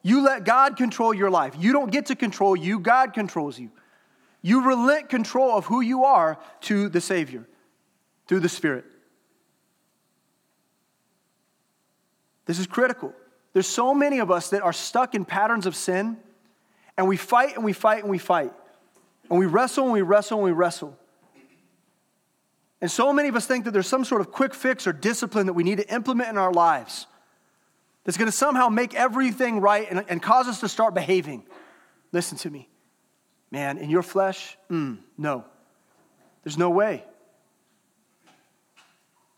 [0.00, 1.54] You let God control your life.
[1.58, 3.70] You don't get to control you, God controls you.
[4.40, 7.46] You relent control of who you are to the Savior
[8.28, 8.86] through the Spirit.
[12.46, 13.12] This is critical.
[13.52, 16.16] There's so many of us that are stuck in patterns of sin,
[17.00, 18.52] and we fight and we fight and we fight.
[19.30, 20.98] And we wrestle and we wrestle and we wrestle.
[22.82, 25.46] And so many of us think that there's some sort of quick fix or discipline
[25.46, 27.06] that we need to implement in our lives
[28.04, 31.42] that's going to somehow make everything right and, and cause us to start behaving.
[32.12, 32.68] Listen to me.
[33.50, 35.46] Man, in your flesh, mm, no.
[36.44, 37.02] There's no way.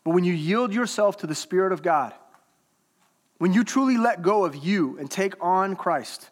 [0.03, 2.13] But when you yield yourself to the Spirit of God,
[3.37, 6.29] when you truly let go of you and take on Christ,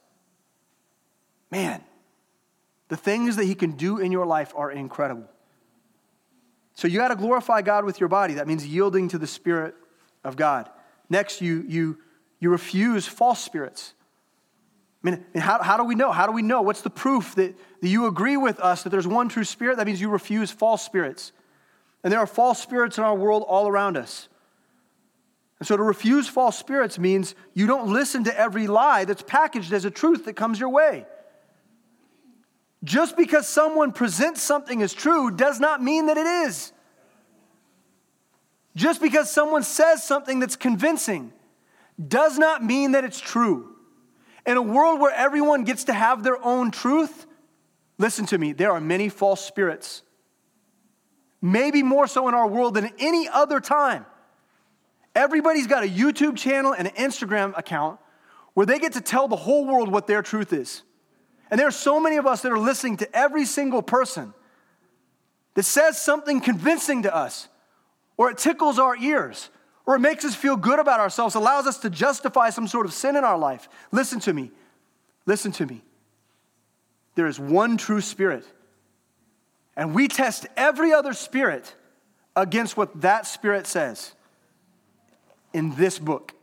[1.52, 1.84] man,
[2.88, 5.30] the things that He can do in your life are incredible.
[6.74, 8.36] So you got to glorify God with your body.
[8.36, 9.76] That means yielding to the Spirit
[10.24, 10.70] of God.
[11.10, 11.97] Next, you, you,
[12.39, 13.93] you refuse false spirits.
[15.04, 16.12] I mean, how, how do we know?
[16.12, 16.62] How do we know?
[16.62, 19.78] What's the proof that, that you agree with us that there's one true spirit?
[19.78, 21.32] That means you refuse false spirits.
[22.04, 24.28] And there are false spirits in our world all around us.
[25.60, 29.74] And so to refuse false spirits means you don't listen to every lie that's packaged
[29.74, 31.06] as a truth that comes your way.
[32.84, 36.71] Just because someone presents something as true does not mean that it is.
[38.75, 41.34] Just because someone says something that's convincing
[42.07, 43.75] does not mean that it's true.
[44.45, 47.27] In a world where everyone gets to have their own truth,
[47.99, 50.01] listen to me, there are many false spirits
[51.41, 54.05] maybe more so in our world than any other time.
[55.15, 57.99] Everybody's got a YouTube channel and an Instagram account
[58.53, 60.84] where they get to tell the whole world what their truth is.
[61.52, 64.34] And there are so many of us that are listening to every single person
[65.54, 67.49] that says something convincing to us,
[68.16, 69.49] or it tickles our ears,
[69.86, 72.93] or it makes us feel good about ourselves, allows us to justify some sort of
[72.93, 73.68] sin in our life.
[73.91, 74.49] Listen to me.
[75.26, 75.84] Listen to me.
[77.16, 78.45] There is one true spirit,
[79.76, 81.76] and we test every other spirit
[82.34, 84.14] against what that spirit says
[85.52, 86.34] in this book.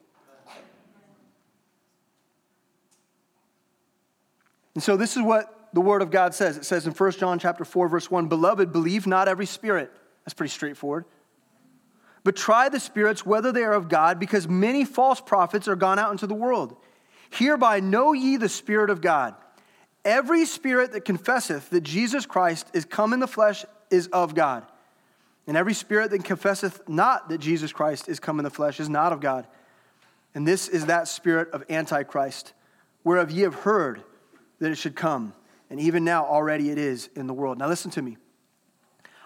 [4.79, 6.57] And so this is what the word of God says.
[6.57, 9.93] It says in 1 John chapter 4 verse 1, "Beloved, believe not every spirit."
[10.25, 11.05] That's pretty straightforward.
[12.23, 15.99] But try the spirits whether they are of God, because many false prophets are gone
[15.99, 16.77] out into the world.
[17.29, 19.35] Hereby know ye the Spirit of God.
[20.05, 24.65] Every spirit that confesseth that Jesus Christ is come in the flesh is of God.
[25.49, 28.89] And every spirit that confesseth not that Jesus Christ is come in the flesh is
[28.89, 29.49] not of God.
[30.37, 32.53] And this is that spirit of Antichrist,
[33.03, 34.05] whereof ye have heard
[34.61, 35.33] that it should come.
[35.71, 37.59] And even now already it is in the world.
[37.59, 38.17] Now listen to me.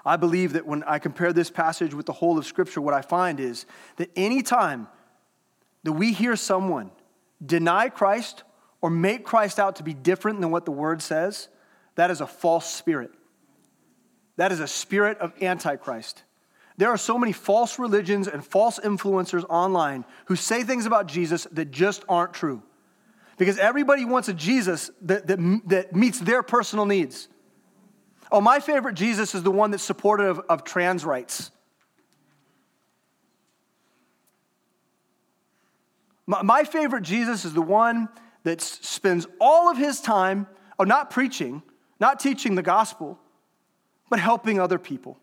[0.04, 3.02] I believe that when I compare this passage with the whole of Scripture, what I
[3.02, 3.66] find is
[3.96, 4.88] that anytime
[5.84, 6.90] that we hear someone
[7.44, 8.42] deny Christ
[8.80, 11.48] or make Christ out to be different than what the Word says,
[11.94, 13.12] that is a false spirit.
[14.36, 16.24] That is a spirit of Antichrist.
[16.78, 21.46] There are so many false religions and false influencers online who say things about Jesus
[21.52, 22.62] that just aren't true.
[23.42, 27.26] Because everybody wants a Jesus that, that, that meets their personal needs.
[28.30, 31.50] Oh, my favorite Jesus is the one that's supportive of, of trans rights.
[36.24, 38.08] My, my favorite Jesus is the one
[38.44, 40.46] that spends all of his time,
[40.78, 41.64] oh, not preaching,
[41.98, 43.18] not teaching the gospel,
[44.08, 45.18] but helping other people.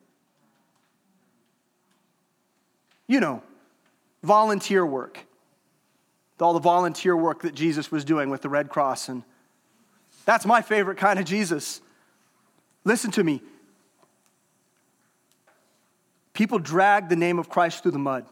[3.07, 3.43] You know,
[4.23, 5.25] volunteer work.
[6.41, 9.09] All the volunteer work that Jesus was doing with the Red Cross.
[9.09, 9.23] And
[10.25, 11.81] that's my favorite kind of Jesus.
[12.83, 13.41] Listen to me.
[16.33, 18.25] People drag the name of Christ through the mud.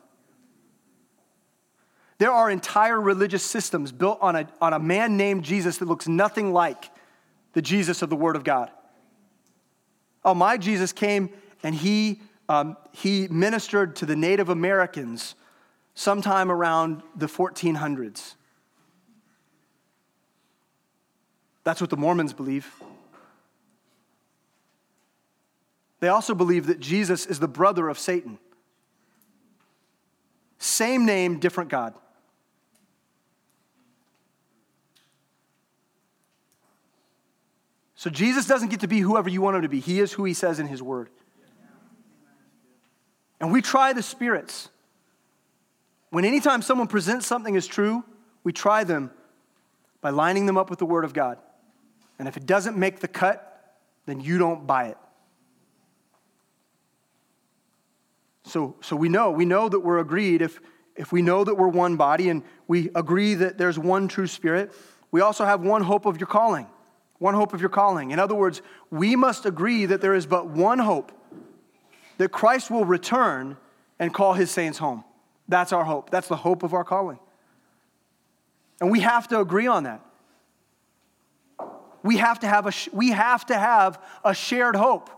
[2.20, 6.08] There are entire religious systems built on a, on a man named Jesus that looks
[6.08, 6.90] nothing like
[7.54, 8.72] the Jesus of the Word of God.
[10.24, 11.30] Oh, my Jesus came
[11.64, 15.36] and he, um, he ministered to the Native Americans
[15.98, 18.36] sometime around the 1400s.
[21.64, 22.72] That's what the Mormons believe.
[26.00, 28.38] They also believe that Jesus is the brother of Satan.
[30.60, 31.96] Same name, different God.
[37.96, 39.80] So Jesus doesn't get to be whoever you want him to be.
[39.80, 41.10] He is who he says in his word.
[43.40, 44.70] And we try the spirits.
[46.10, 48.04] When anytime someone presents something as true,
[48.44, 49.12] we try them
[50.02, 51.38] by lining them up with the word of God.
[52.20, 54.98] And if it doesn't make the cut, then you don't buy it.
[58.44, 60.42] So, so we know, we know that we're agreed.
[60.42, 60.62] If,
[60.96, 64.74] if we know that we're one body and we agree that there's one true spirit,
[65.12, 66.68] we also have one hope of your calling.
[67.20, 68.12] One hope of your calling.
[68.12, 71.12] In other words, we must agree that there is but one hope
[72.18, 73.58] that Christ will return
[74.00, 75.04] and call his saints home.
[75.48, 76.10] That's our hope.
[76.10, 77.20] That's the hope of our calling.
[78.80, 80.02] And we have to agree on that.
[82.04, 85.10] We have to have a, we have to have a shared hope.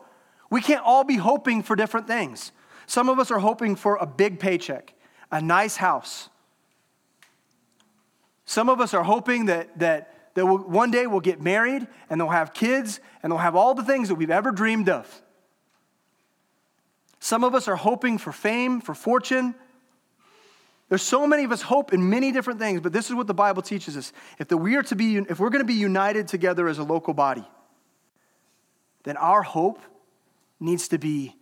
[0.49, 2.51] We can't all be hoping for different things.
[2.87, 4.93] Some of us are hoping for a big paycheck,
[5.31, 6.29] a nice house.
[8.45, 12.19] Some of us are hoping that, that, that we'll, one day we'll get married and
[12.19, 15.21] they'll have kids and they'll have all the things that we've ever dreamed of.
[17.19, 19.53] Some of us are hoping for fame, for fortune.
[20.89, 23.33] There's so many of us hope in many different things, but this is what the
[23.33, 24.11] Bible teaches us.
[24.39, 26.83] If, the, we are to be, if we're going to be united together as a
[26.83, 27.47] local body,
[29.03, 29.79] then our hope
[30.59, 31.35] needs to be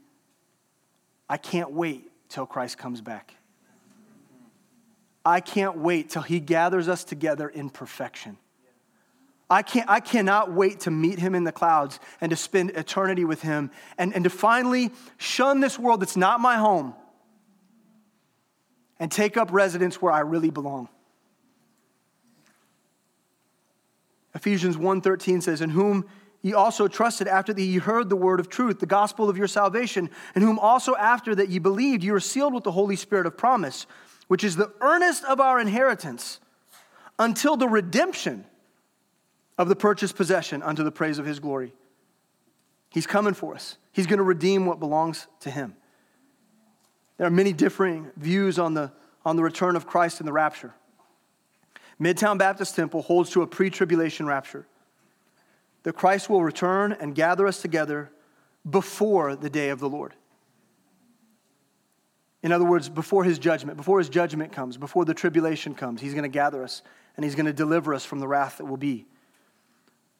[1.29, 3.33] I can't wait till Christ comes back.
[5.25, 8.37] I can't wait till he gathers us together in perfection.
[9.49, 13.25] I, can't, I cannot wait to meet him in the clouds and to spend eternity
[13.25, 16.93] with him and, and to finally shun this world that's not my home
[18.99, 20.89] and take up residence where I really belong.
[24.33, 26.05] Ephesians 1:13 says, "In whom
[26.41, 29.47] ye also trusted after that ye heard the word of truth, the gospel of your
[29.47, 33.25] salvation, in whom also after that ye believed, ye were sealed with the Holy Spirit
[33.25, 33.87] of promise,
[34.27, 36.39] which is the earnest of our inheritance,
[37.17, 38.45] until the redemption
[39.57, 41.73] of the purchased possession unto the praise of his glory.
[42.89, 43.77] He's coming for us.
[43.91, 45.75] He's going to redeem what belongs to him.
[47.17, 48.91] There are many differing views on the,
[49.25, 50.73] on the return of Christ and the rapture.
[51.99, 54.67] Midtown Baptist Temple holds to a pre tribulation rapture
[55.83, 58.11] that Christ will return and gather us together
[58.69, 60.13] before the day of the Lord.
[62.43, 66.13] In other words, before his judgment, before his judgment comes, before the tribulation comes, he's
[66.13, 66.83] going to gather us
[67.15, 69.05] and he's going to deliver us from the wrath that will be.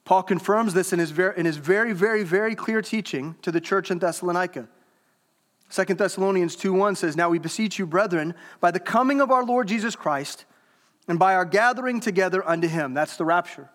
[0.03, 3.61] Paul confirms this in his, very, in his very, very, very clear teaching to the
[3.61, 4.67] church in Thessalonica.
[5.69, 9.67] 2 Thessalonians 2:1 says, Now we beseech you, brethren, by the coming of our Lord
[9.67, 10.45] Jesus Christ,
[11.07, 12.93] and by our gathering together unto him.
[12.93, 13.69] That's the rapture.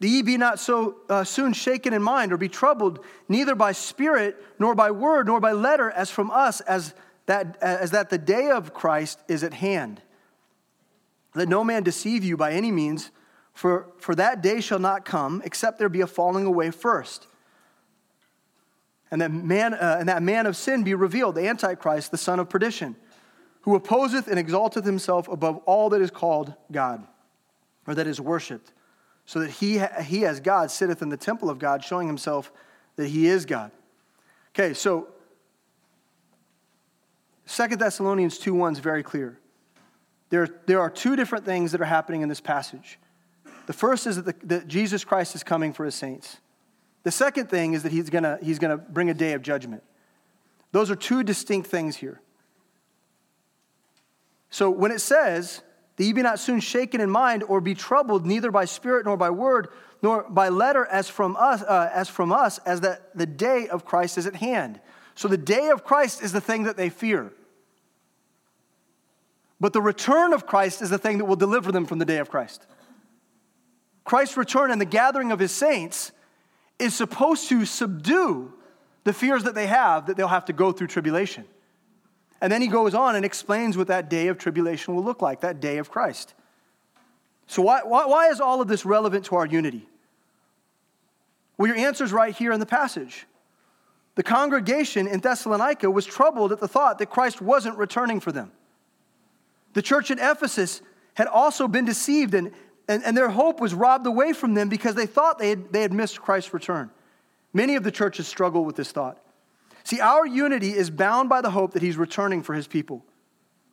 [0.00, 3.72] The ye be not so uh, soon shaken in mind, or be troubled, neither by
[3.72, 6.94] spirit, nor by word, nor by letter, as from us, as
[7.26, 10.00] that, as that the day of Christ is at hand.
[11.34, 13.10] Let no man deceive you by any means,
[13.52, 17.26] for, for that day shall not come, except there be a falling away first.
[19.10, 22.38] And that, man, uh, and that man of sin be revealed, the Antichrist, the son
[22.38, 22.96] of perdition,
[23.62, 27.06] who opposeth and exalteth himself above all that is called God,
[27.86, 28.72] or that is worshipped,
[29.24, 32.52] so that he, he as God sitteth in the temple of God, showing himself
[32.96, 33.70] that he is God.
[34.54, 35.08] Okay, so
[37.46, 39.38] Second Thessalonians 2 1 is very clear.
[40.28, 42.98] There, there are two different things that are happening in this passage.
[43.66, 46.38] The first is that, the, that Jesus Christ is coming for his saints.
[47.04, 49.82] The second thing is that he's going to he's gonna bring a day of judgment.
[50.72, 52.20] Those are two distinct things here.
[54.50, 55.62] So when it says
[55.96, 59.16] that ye be not soon shaken in mind or be troubled neither by spirit nor
[59.16, 59.68] by word
[60.02, 63.84] nor by letter as from us uh, as from us as that the day of
[63.84, 64.80] Christ is at hand.
[65.14, 67.32] So the day of Christ is the thing that they fear.
[69.60, 72.18] But the return of Christ is the thing that will deliver them from the day
[72.18, 72.66] of Christ.
[74.04, 76.12] Christ's return and the gathering of his saints
[76.78, 78.52] is supposed to subdue
[79.04, 81.44] the fears that they have that they'll have to go through tribulation.
[82.40, 85.40] And then he goes on and explains what that day of tribulation will look like,
[85.40, 86.34] that day of Christ.
[87.46, 89.88] So, why, why, why is all of this relevant to our unity?
[91.56, 93.26] Well, your answer is right here in the passage.
[94.14, 98.52] The congregation in Thessalonica was troubled at the thought that Christ wasn't returning for them.
[99.74, 100.82] The church in Ephesus
[101.14, 102.52] had also been deceived and,
[102.88, 105.82] and, and their hope was robbed away from them because they thought they had, they
[105.82, 106.90] had missed Christ's return.
[107.52, 109.18] Many of the churches struggle with this thought.
[109.84, 113.04] See, our unity is bound by the hope that he's returning for his people.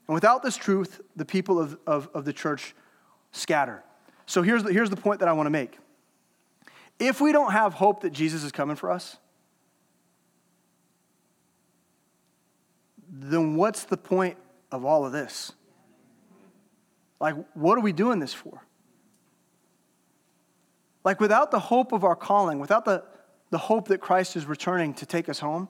[0.08, 2.76] And without this truth, the people of, of, of the church
[3.32, 3.84] scatter.
[4.26, 5.78] So here's the, here's the point that I want to make.
[7.00, 9.18] If we don't have hope that Jesus is coming for us,
[13.10, 14.38] then what's the point
[14.72, 15.52] of all of this?
[17.20, 18.65] Like, what are we doing this for?
[21.06, 23.04] Like, without the hope of our calling, without the,
[23.52, 25.70] the hope that Christ is returning to take us home,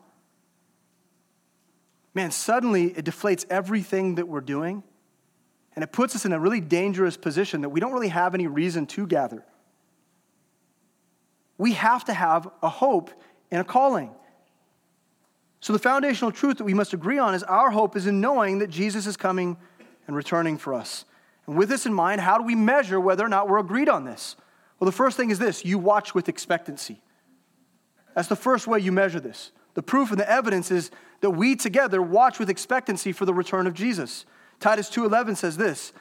[2.13, 4.81] man, suddenly it deflates everything that we're doing.
[5.75, 8.47] And it puts us in a really dangerous position that we don't really have any
[8.47, 9.43] reason to gather.
[11.57, 13.11] We have to have a hope
[13.51, 14.11] and a calling.
[15.59, 18.59] So, the foundational truth that we must agree on is our hope is in knowing
[18.59, 19.57] that Jesus is coming
[20.07, 21.03] and returning for us.
[21.45, 24.05] And with this in mind, how do we measure whether or not we're agreed on
[24.05, 24.37] this?
[24.85, 27.01] Well, the first thing is this you watch with expectancy.
[28.13, 29.51] That's the first way you measure this.
[29.73, 33.65] The proof and the evidence is that we together watch with expectancy for the return
[33.65, 34.25] of Jesus.
[34.59, 35.91] Titus 2:11 says this,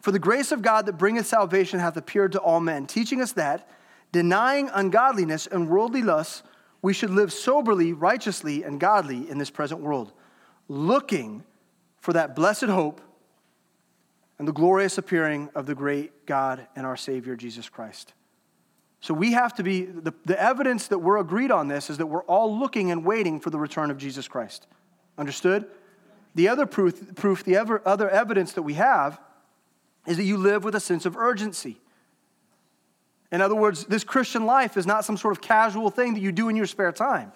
[0.00, 3.32] "For the grace of God that bringeth salvation hath appeared to all men, teaching us
[3.32, 3.68] that
[4.10, 6.42] denying ungodliness and worldly lusts,
[6.80, 10.14] we should live soberly, righteously, and godly in this present world,
[10.66, 11.44] looking
[11.98, 13.02] for that blessed hope
[14.38, 18.14] and the glorious appearing of the great God and our Savior Jesus Christ."
[19.00, 22.06] So we have to be, the, the evidence that we're agreed on this is that
[22.06, 24.66] we're all looking and waiting for the return of Jesus Christ.
[25.16, 25.66] Understood?
[26.34, 29.18] The other proof, proof the ever, other evidence that we have
[30.06, 31.80] is that you live with a sense of urgency.
[33.32, 36.32] In other words, this Christian life is not some sort of casual thing that you
[36.32, 37.32] do in your spare time.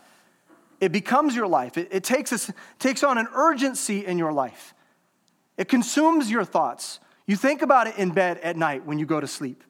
[0.81, 1.79] It becomes your life.
[1.79, 4.75] It, it takes, a, takes on an urgency in your life.
[5.57, 7.01] It consumes your thoughts.
[7.27, 9.65] You think about it in bed at night when you go to sleep.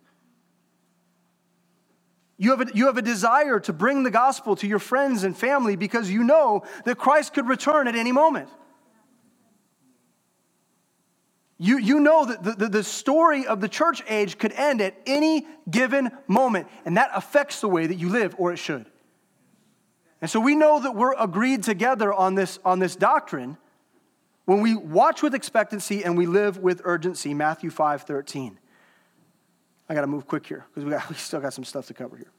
[2.37, 5.37] You have, a, you have a desire to bring the gospel to your friends and
[5.37, 8.49] family because you know that Christ could return at any moment.
[11.59, 14.97] You, you know that the, the, the story of the church age could end at
[15.07, 18.87] any given moment, and that affects the way that you live, or it should.
[20.21, 23.57] And so we know that we're agreed together on this, on this doctrine
[24.47, 27.35] when we watch with expectancy and we live with urgency.
[27.35, 28.59] Matthew 5 13.
[29.89, 31.95] I got to move quick here because we, got, we still got some stuff to
[31.95, 32.31] cover here.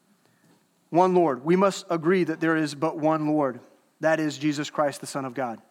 [0.89, 1.43] One Lord.
[1.43, 3.59] We must agree that there is but one Lord.
[3.99, 5.61] That is Jesus Christ, the Son of God.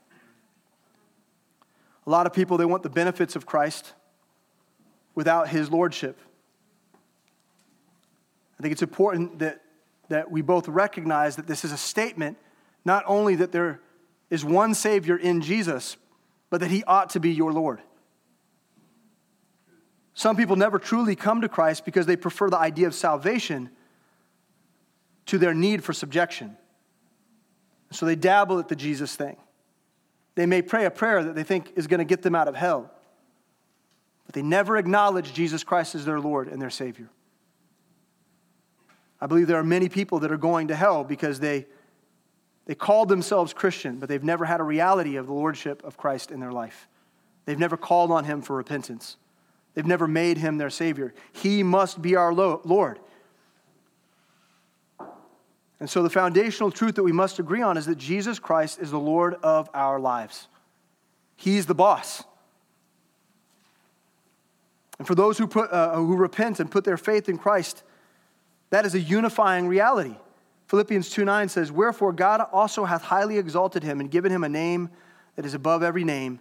[2.07, 3.95] A lot of people, they want the benefits of Christ
[5.14, 6.18] without his lordship.
[8.59, 9.62] I think it's important that,
[10.09, 12.37] that we both recognize that this is a statement,
[12.85, 13.81] not only that there
[14.31, 15.97] is one Savior in Jesus,
[16.51, 17.81] but that He ought to be your Lord.
[20.15, 23.71] Some people never truly come to Christ because they prefer the idea of salvation
[25.27, 26.57] to their need for subjection.
[27.91, 29.37] So they dabble at the Jesus thing.
[30.37, 32.57] They may pray a prayer that they think is going to get them out of
[32.57, 32.91] hell,
[34.27, 37.09] but they never acknowledge Jesus Christ as their Lord and their Savior.
[39.21, 41.67] I believe there are many people that are going to hell because they,
[42.67, 46.31] they called themselves Christian, but they've never had a reality of the Lordship of Christ
[46.31, 46.89] in their life.
[47.47, 49.17] They've never called on Him for repentance.
[49.75, 51.12] They've never made him their Savior.
[51.33, 53.01] He must be our Lord.
[55.81, 58.91] And so, the foundational truth that we must agree on is that Jesus Christ is
[58.91, 60.49] the Lord of our lives.
[61.37, 62.22] He's the boss.
[64.99, 67.83] And for those who, put, uh, who repent and put their faith in Christ,
[68.70, 70.16] that is a unifying reality.
[70.68, 74.49] Philippians 2 9 says, Wherefore God also hath highly exalted him and given him a
[74.49, 74.89] name
[75.35, 76.39] that is above every name,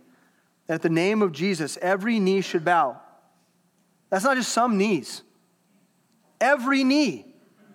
[0.67, 3.01] that at the name of Jesus every knee should bow
[4.14, 5.24] that's not just some knees,
[6.39, 7.26] every knee.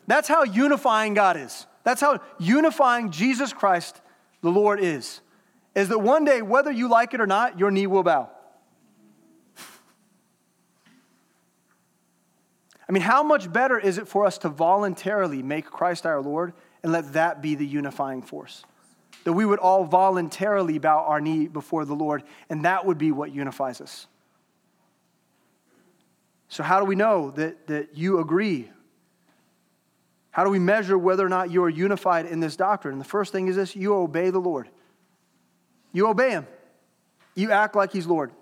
[0.07, 1.67] That's how unifying God is.
[1.83, 4.01] That's how unifying Jesus Christ,
[4.41, 5.21] the Lord, is.
[5.75, 8.31] Is that one day, whether you like it or not, your knee will bow.
[12.89, 16.53] I mean, how much better is it for us to voluntarily make Christ our Lord
[16.85, 18.65] and let that be the unifying force?
[19.25, 23.11] That we would all voluntarily bow our knee before the Lord, and that would be
[23.11, 24.07] what unifies us.
[26.49, 28.71] So, how do we know that, that you agree?
[30.31, 32.93] How do we measure whether or not you are unified in this doctrine?
[32.93, 34.69] And the first thing is this you obey the Lord.
[35.93, 36.47] You obey Him.
[37.35, 38.33] You act like He's Lord.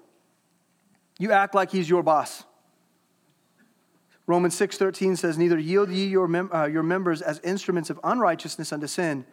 [1.18, 2.44] You act like He's your boss.
[4.26, 8.72] Romans 6:13 says, "Neither yield ye your, mem- uh, your members as instruments of unrighteousness
[8.72, 9.24] unto sin,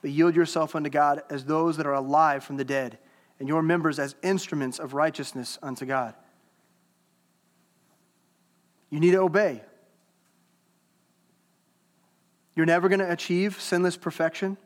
[0.00, 2.98] but yield yourself unto God as those that are alive from the dead,
[3.38, 6.14] and your members as instruments of righteousness unto God."
[8.90, 9.62] You need to obey.
[12.56, 14.56] You're never going to achieve sinless perfection,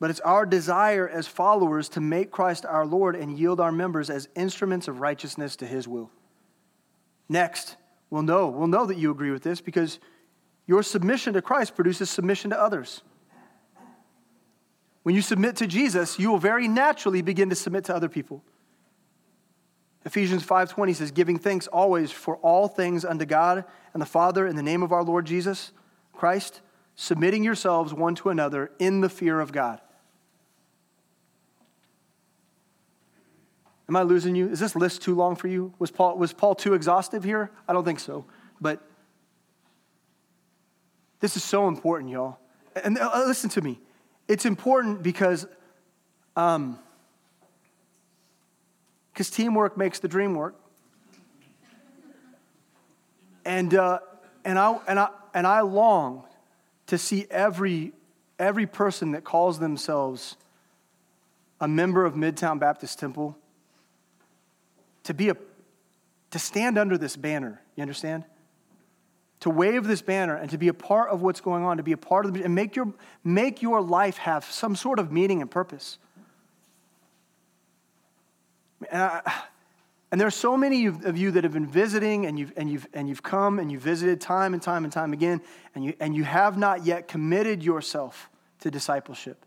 [0.00, 4.10] but it's our desire as followers to make Christ our Lord and yield our members
[4.10, 6.10] as instruments of righteousness to his will.
[7.28, 7.76] Next,
[8.10, 10.00] we'll know, we'll know that you agree with this because
[10.66, 13.02] your submission to Christ produces submission to others.
[15.04, 18.42] When you submit to Jesus, you will very naturally begin to submit to other people.
[20.04, 24.56] Ephesians 5:20 says giving thanks always for all things unto God and the Father in
[24.56, 25.72] the name of our Lord Jesus
[26.12, 26.60] Christ,
[26.94, 29.80] submitting yourselves one to another in the fear of God.
[33.88, 34.48] Am I losing you?
[34.48, 35.74] Is this list too long for you?
[35.78, 37.50] Was Paul, was Paul too exhaustive here?
[37.68, 38.24] I don't think so.
[38.60, 38.82] But
[41.20, 42.38] this is so important, y'all.
[42.82, 43.78] And uh, listen to me.
[44.26, 45.46] It's important because
[46.34, 46.78] um,
[49.14, 50.56] because teamwork makes the dream work.
[53.44, 54.00] And, uh,
[54.44, 56.24] and, I, and, I, and I long
[56.88, 57.92] to see every,
[58.40, 60.36] every person that calls themselves
[61.60, 63.38] a member of Midtown Baptist Temple
[65.04, 65.36] to be a
[66.32, 68.24] to stand under this banner, you understand?
[69.40, 71.92] To wave this banner and to be a part of what's going on, to be
[71.92, 72.92] a part of the and make your
[73.22, 75.98] make your life have some sort of meaning and purpose.
[78.90, 79.42] And, I,
[80.10, 82.86] and there are so many of you that have been visiting and you've, and, you've,
[82.92, 85.40] and you've come and you've visited time and time and time again,
[85.74, 88.30] and you, and you have not yet committed yourself
[88.60, 89.44] to discipleship.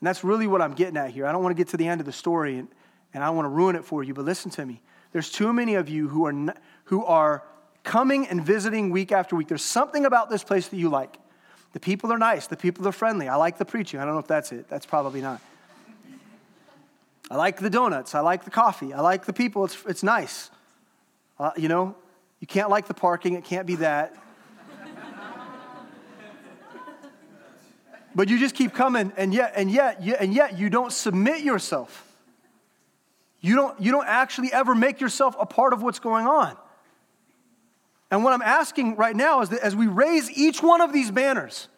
[0.00, 1.26] And that's really what I'm getting at here.
[1.26, 2.68] I don't want to get to the end of the story and,
[3.14, 4.82] and I want to ruin it for you, but listen to me.
[5.12, 6.54] There's too many of you who are,
[6.86, 7.44] who are
[7.84, 9.46] coming and visiting week after week.
[9.46, 11.18] There's something about this place that you like.
[11.74, 13.28] The people are nice, the people are friendly.
[13.28, 14.00] I like the preaching.
[14.00, 14.68] I don't know if that's it.
[14.68, 15.40] That's probably not.
[17.32, 18.14] I like the donuts.
[18.14, 18.92] I like the coffee.
[18.92, 19.64] I like the people.
[19.64, 20.50] It's, it's nice.
[21.40, 21.96] Uh, you know,
[22.40, 23.32] you can't like the parking.
[23.36, 24.14] It can't be that.
[28.14, 32.06] but you just keep coming, and yet, and yet, and yet, you don't submit yourself.
[33.40, 36.54] You don't, you don't actually ever make yourself a part of what's going on.
[38.10, 41.10] And what I'm asking right now is that as we raise each one of these
[41.10, 41.68] banners,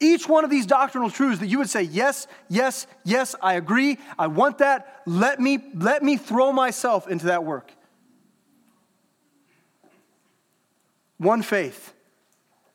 [0.00, 3.98] each one of these doctrinal truths that you would say, yes, yes, yes, I agree,
[4.18, 5.02] I want that.
[5.06, 7.72] Let me, let me throw myself into that work.
[11.18, 11.94] One faith.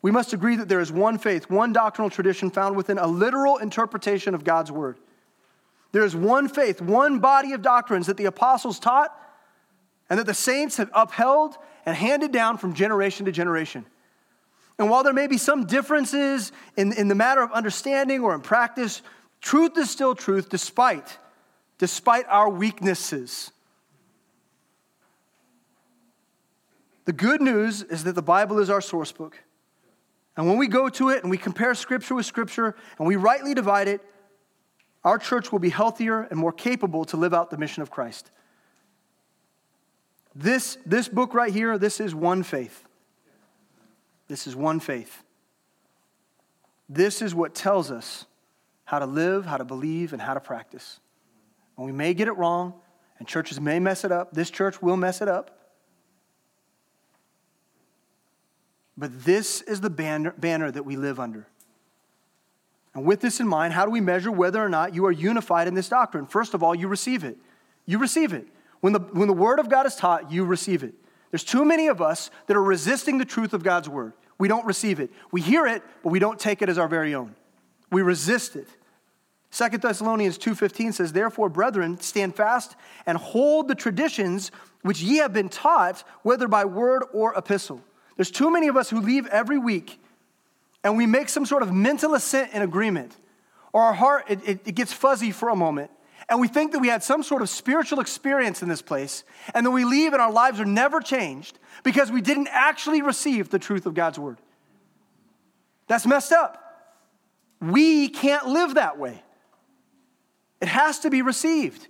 [0.01, 3.57] We must agree that there is one faith, one doctrinal tradition found within a literal
[3.57, 4.97] interpretation of God's word.
[5.91, 9.15] There is one faith, one body of doctrines that the apostles taught
[10.09, 11.55] and that the saints have upheld
[11.85, 13.85] and handed down from generation to generation.
[14.81, 18.41] And while there may be some differences in, in the matter of understanding or in
[18.41, 19.01] practice,
[19.41, 21.17] Truth is still truth despite,
[21.79, 23.51] despite our weaknesses.
[27.05, 29.39] The good news is that the Bible is our source book.
[30.37, 33.55] And when we go to it and we compare Scripture with Scripture and we rightly
[33.55, 34.01] divide it,
[35.03, 38.29] our church will be healthier and more capable to live out the mission of Christ.
[40.35, 42.85] This, this book right here, this is one faith.
[44.31, 45.25] This is one faith.
[46.87, 48.23] This is what tells us
[48.85, 51.01] how to live, how to believe, and how to practice.
[51.75, 52.75] And we may get it wrong,
[53.19, 54.31] and churches may mess it up.
[54.31, 55.73] This church will mess it up.
[58.97, 61.45] But this is the banner, banner that we live under.
[62.93, 65.67] And with this in mind, how do we measure whether or not you are unified
[65.67, 66.25] in this doctrine?
[66.25, 67.35] First of all, you receive it.
[67.85, 68.47] You receive it.
[68.79, 70.93] When the, when the Word of God is taught, you receive it.
[71.31, 74.13] There's too many of us that are resisting the truth of God's Word.
[74.37, 75.11] We don't receive it.
[75.31, 77.35] We hear it, but we don't take it as our very own.
[77.91, 78.67] We resist it.
[79.51, 82.75] 2 Thessalonians 2:15 says, "Therefore, brethren, stand fast
[83.05, 84.51] and hold the traditions
[84.81, 87.81] which ye have been taught, whether by word or epistle."
[88.15, 89.99] There's too many of us who leave every week
[90.83, 93.15] and we make some sort of mental assent in agreement,
[93.73, 95.91] or our heart it, it, it gets fuzzy for a moment,
[96.31, 99.65] and we think that we had some sort of spiritual experience in this place, and
[99.65, 103.59] then we leave and our lives are never changed because we didn't actually receive the
[103.59, 104.37] truth of God's word.
[105.87, 106.57] That's messed up.
[107.59, 109.21] We can't live that way.
[110.61, 111.89] It has to be received.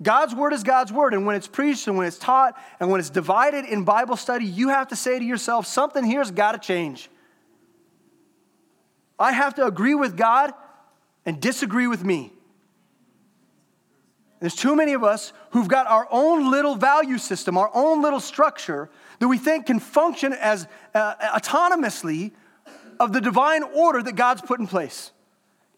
[0.00, 3.00] God's word is God's word, and when it's preached and when it's taught and when
[3.00, 6.58] it's divided in Bible study, you have to say to yourself, something here's got to
[6.58, 7.10] change.
[9.18, 10.52] I have to agree with God
[11.26, 12.33] and disagree with me.
[14.44, 18.20] There's too many of us who've got our own little value system, our own little
[18.20, 22.32] structure that we think can function as uh, autonomously
[23.00, 25.12] of the divine order that God's put in place.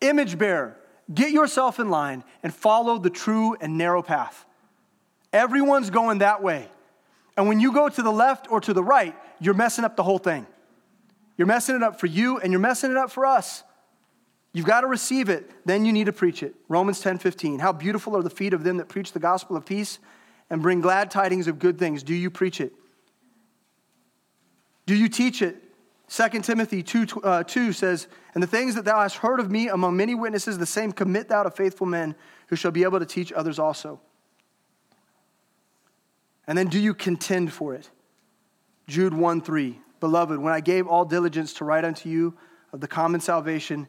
[0.00, 0.76] Image bearer,
[1.14, 4.44] get yourself in line and follow the true and narrow path.
[5.32, 6.68] Everyone's going that way.
[7.36, 10.02] And when you go to the left or to the right, you're messing up the
[10.02, 10.44] whole thing.
[11.36, 13.62] You're messing it up for you and you're messing it up for us.
[14.56, 16.54] You've got to receive it, then you need to preach it.
[16.66, 17.58] Romans 10 15.
[17.58, 19.98] How beautiful are the feet of them that preach the gospel of peace
[20.48, 22.02] and bring glad tidings of good things.
[22.02, 22.72] Do you preach it?
[24.86, 25.62] Do you teach it?
[26.08, 29.68] 2 Timothy 2, uh, 2 says, And the things that thou hast heard of me
[29.68, 32.14] among many witnesses, the same commit thou to faithful men
[32.46, 34.00] who shall be able to teach others also.
[36.46, 37.90] And then do you contend for it?
[38.88, 39.78] Jude 1 3.
[40.00, 42.38] Beloved, when I gave all diligence to write unto you
[42.72, 43.86] of the common salvation,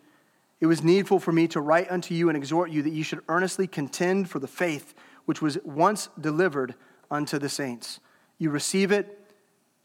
[0.60, 3.22] it was needful for me to write unto you and exhort you that you should
[3.30, 4.95] earnestly contend for the faith
[5.26, 6.74] which was once delivered
[7.12, 7.99] unto the saints.
[8.38, 9.20] You receive it,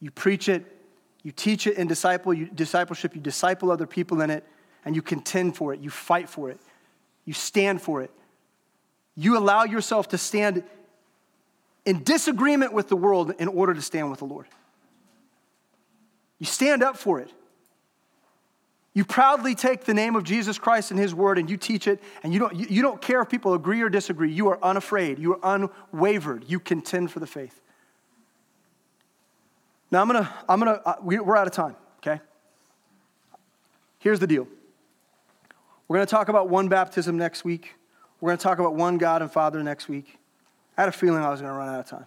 [0.01, 0.65] you preach it,
[1.23, 4.45] you teach it in disciple, you, discipleship, you disciple other people in it,
[4.85, 6.59] and you contend for it, you fight for it,
[7.25, 8.11] you stand for it.
[9.15, 10.65] You allow yourself to stand
[11.85, 14.47] in disagreement with the world in order to stand with the Lord.
[16.39, 17.31] You stand up for it.
[18.95, 22.03] You proudly take the name of Jesus Christ and His Word and you teach it,
[22.23, 24.31] and you don't, you, don't care if people agree or disagree.
[24.31, 25.19] You are unafraid.
[25.19, 26.45] You are unwavered.
[26.47, 27.59] You contend for the faith.
[29.91, 32.21] Now, I'm going to, I'm going to, uh, we, we're out of time, okay?
[33.99, 34.47] Here's the deal
[35.89, 37.75] we're going to talk about one baptism next week,
[38.21, 40.19] we're going to talk about one God and Father next week.
[40.77, 42.07] I had a feeling I was going to run out of time.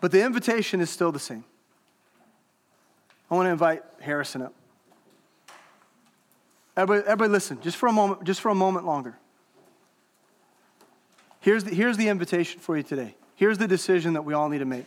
[0.00, 1.44] But the invitation is still the same.
[3.30, 4.54] I want to invite Harrison up.
[6.76, 9.16] Everybody, everybody listen, just for a moment, just for a moment longer.
[11.40, 13.14] Here's the, here's the invitation for you today.
[13.34, 14.86] Here's the decision that we all need to make.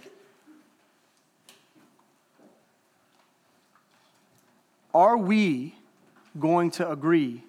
[4.93, 5.75] Are we
[6.39, 7.43] going to agree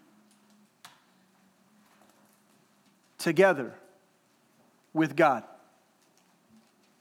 [3.19, 3.75] together
[4.93, 5.45] with God?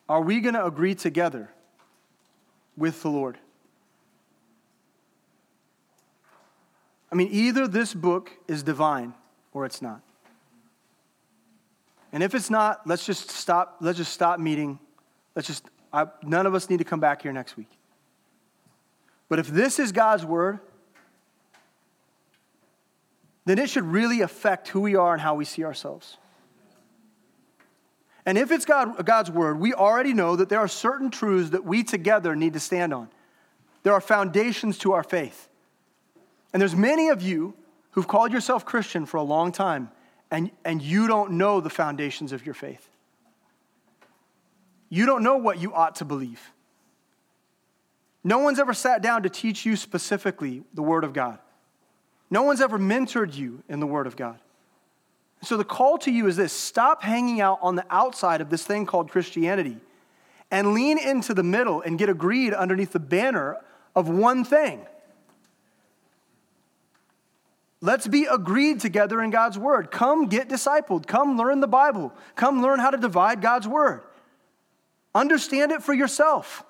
[0.07, 1.49] Are we going to agree together
[2.77, 3.37] with the Lord?
[7.11, 9.13] I mean, either this book is divine
[9.53, 10.01] or it's not.
[12.11, 14.79] And if it's not, let's just stop, let's just stop meeting.
[15.35, 17.69] Let's just, I, none of us need to come back here next week.
[19.27, 20.59] But if this is God's word,
[23.45, 26.17] then it should really affect who we are and how we see ourselves.
[28.25, 31.63] And if it's God, God's word, we already know that there are certain truths that
[31.65, 33.09] we together need to stand on.
[33.81, 35.48] There are foundations to our faith.
[36.53, 37.53] And there's many of you
[37.91, 39.91] who've called yourself Christian for a long time,
[40.31, 42.87] and, and you don't know the foundations of your faith.
[44.89, 46.51] You don't know what you ought to believe.
[48.23, 51.39] No one's ever sat down to teach you specifically the Word of God.
[52.29, 54.39] No one's ever mentored you in the Word of God.
[55.41, 58.65] So the call to you is this stop hanging out on the outside of this
[58.65, 59.77] thing called Christianity
[60.51, 63.57] and lean into the middle and get agreed underneath the banner
[63.95, 64.85] of one thing.
[67.81, 69.89] Let's be agreed together in God's word.
[69.89, 71.07] Come get discipled.
[71.07, 72.13] Come learn the Bible.
[72.35, 74.01] Come learn how to divide God's word.
[75.15, 76.63] Understand it for yourself.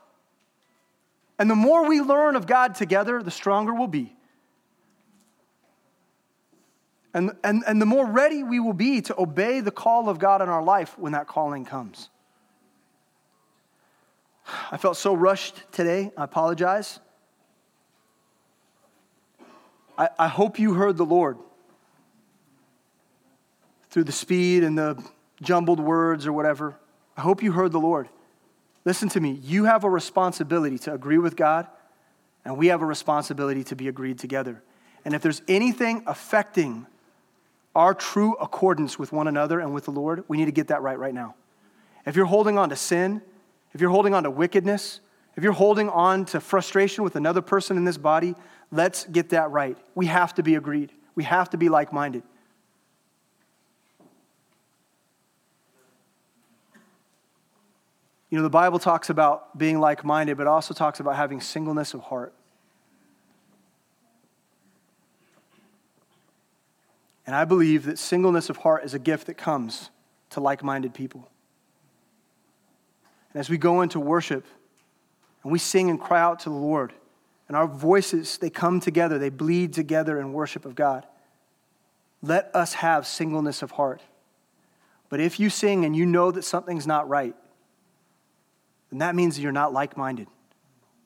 [1.39, 4.16] And the more we learn of God together, the stronger we'll be.
[7.14, 10.43] And, and, and the more ready we will be to obey the call of God
[10.43, 12.10] in our life when that calling comes.
[14.72, 16.12] I felt so rushed today.
[16.16, 16.99] I apologize.
[20.00, 21.38] I, I hope you heard the Lord
[23.89, 25.04] through the speed and the
[25.41, 26.76] jumbled words or whatever.
[27.18, 28.08] I hope you heard the Lord.
[28.86, 29.39] Listen to me.
[29.43, 31.68] You have a responsibility to agree with God,
[32.45, 34.64] and we have a responsibility to be agreed together.
[35.04, 36.88] And if there's anything affecting
[37.76, 40.82] our true accordance with one another and with the Lord, we need to get that
[40.82, 41.36] right right now.
[42.06, 43.22] If you're holding on to sin,
[43.74, 45.02] if you're holding on to wickedness,
[45.36, 48.36] if you're holding on to frustration with another person in this body,
[48.72, 49.78] let's get that right.
[49.95, 52.24] We have to be agreed, we have to be like minded.
[58.30, 61.95] You know, the Bible talks about being like minded, but also talks about having singleness
[61.95, 62.34] of heart.
[67.26, 69.89] And I believe that singleness of heart is a gift that comes
[70.32, 71.30] to like minded people.
[73.34, 74.45] And as we go into worship
[75.43, 76.93] and we sing and cry out to the Lord,
[77.50, 81.06] and our voices, they come together, they bleed together in worship of God.
[82.22, 84.02] Let us have singleness of heart.
[85.10, 87.36] But if you sing and you know that something's not right,
[88.91, 90.28] then that means you're not like minded.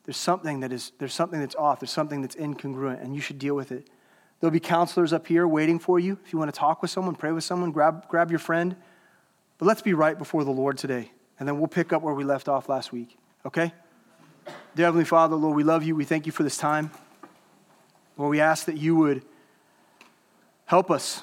[0.04, 3.40] There's something that is, there's something that's off, there's something that's incongruent, and you should
[3.40, 3.90] deal with it.
[4.42, 6.18] There'll be counselors up here waiting for you.
[6.26, 8.76] If you want to talk with someone, pray with someone, grab, grab your friend.
[9.58, 12.26] But let's be right before the Lord today, and then we'll pick up where we
[12.26, 13.72] left off last week, okay?
[14.76, 15.96] Dear Heavenly Father, Lord, we love you.
[15.96, 16.90] We thank you for this time.
[18.18, 19.22] Lord, we ask that you would
[20.66, 21.22] help us.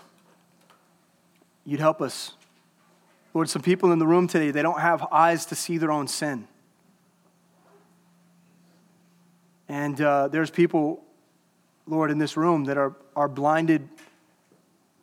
[1.64, 2.34] You'd help us.
[3.34, 6.07] Lord, some people in the room today, they don't have eyes to see their own
[6.07, 6.46] sin.
[9.68, 11.03] And uh, there's people,
[11.88, 13.88] Lord, in this room that are, are blinded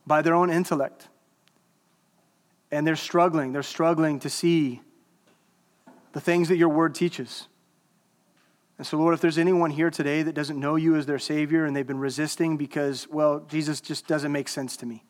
[0.06, 1.10] by their own intellect.
[2.72, 3.52] And they're struggling.
[3.52, 4.80] They're struggling to see
[6.14, 7.50] the things that your word teaches.
[8.78, 11.66] And so, Lord, if there's anyone here today that doesn't know you as their Savior
[11.66, 15.04] and they've been resisting because, well, Jesus just doesn't make sense to me,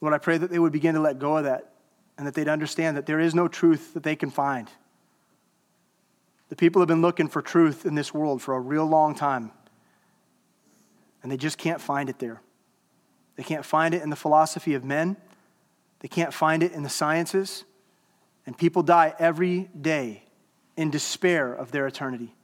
[0.00, 1.74] Lord, I pray that they would begin to let go of that
[2.18, 4.68] and that they'd understand that there is no truth that they can find.
[6.48, 9.52] The people have been looking for truth in this world for a real long time,
[11.22, 12.42] and they just can't find it there.
[13.36, 15.16] They can't find it in the philosophy of men,
[16.00, 17.64] they can't find it in the sciences,
[18.44, 20.24] and people die every day
[20.80, 22.34] in despair of their eternity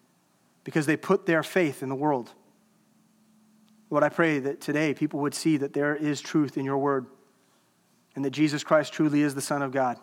[0.62, 2.30] because they put their faith in the world.
[3.88, 7.06] Lord, I pray that today people would see that there is truth in your word
[8.14, 9.96] and that Jesus Christ truly is the Son of God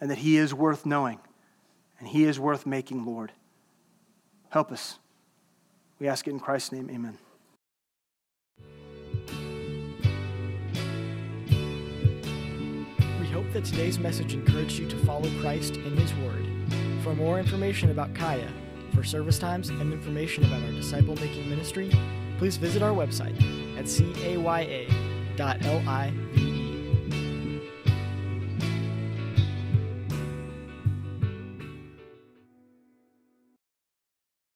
[0.00, 1.20] and that he is worth knowing
[2.00, 3.30] and he is worth making Lord.
[4.48, 4.98] Help us.
[6.00, 6.90] We ask it in Christ's name.
[6.90, 7.16] Amen.
[13.20, 16.50] We hope that today's message encouraged you to follow Christ in his word
[17.00, 18.48] for more information about Kaya,
[18.94, 21.90] for service times, and information about our disciple making ministry,
[22.38, 23.36] please visit our website
[23.78, 25.00] at caya.live.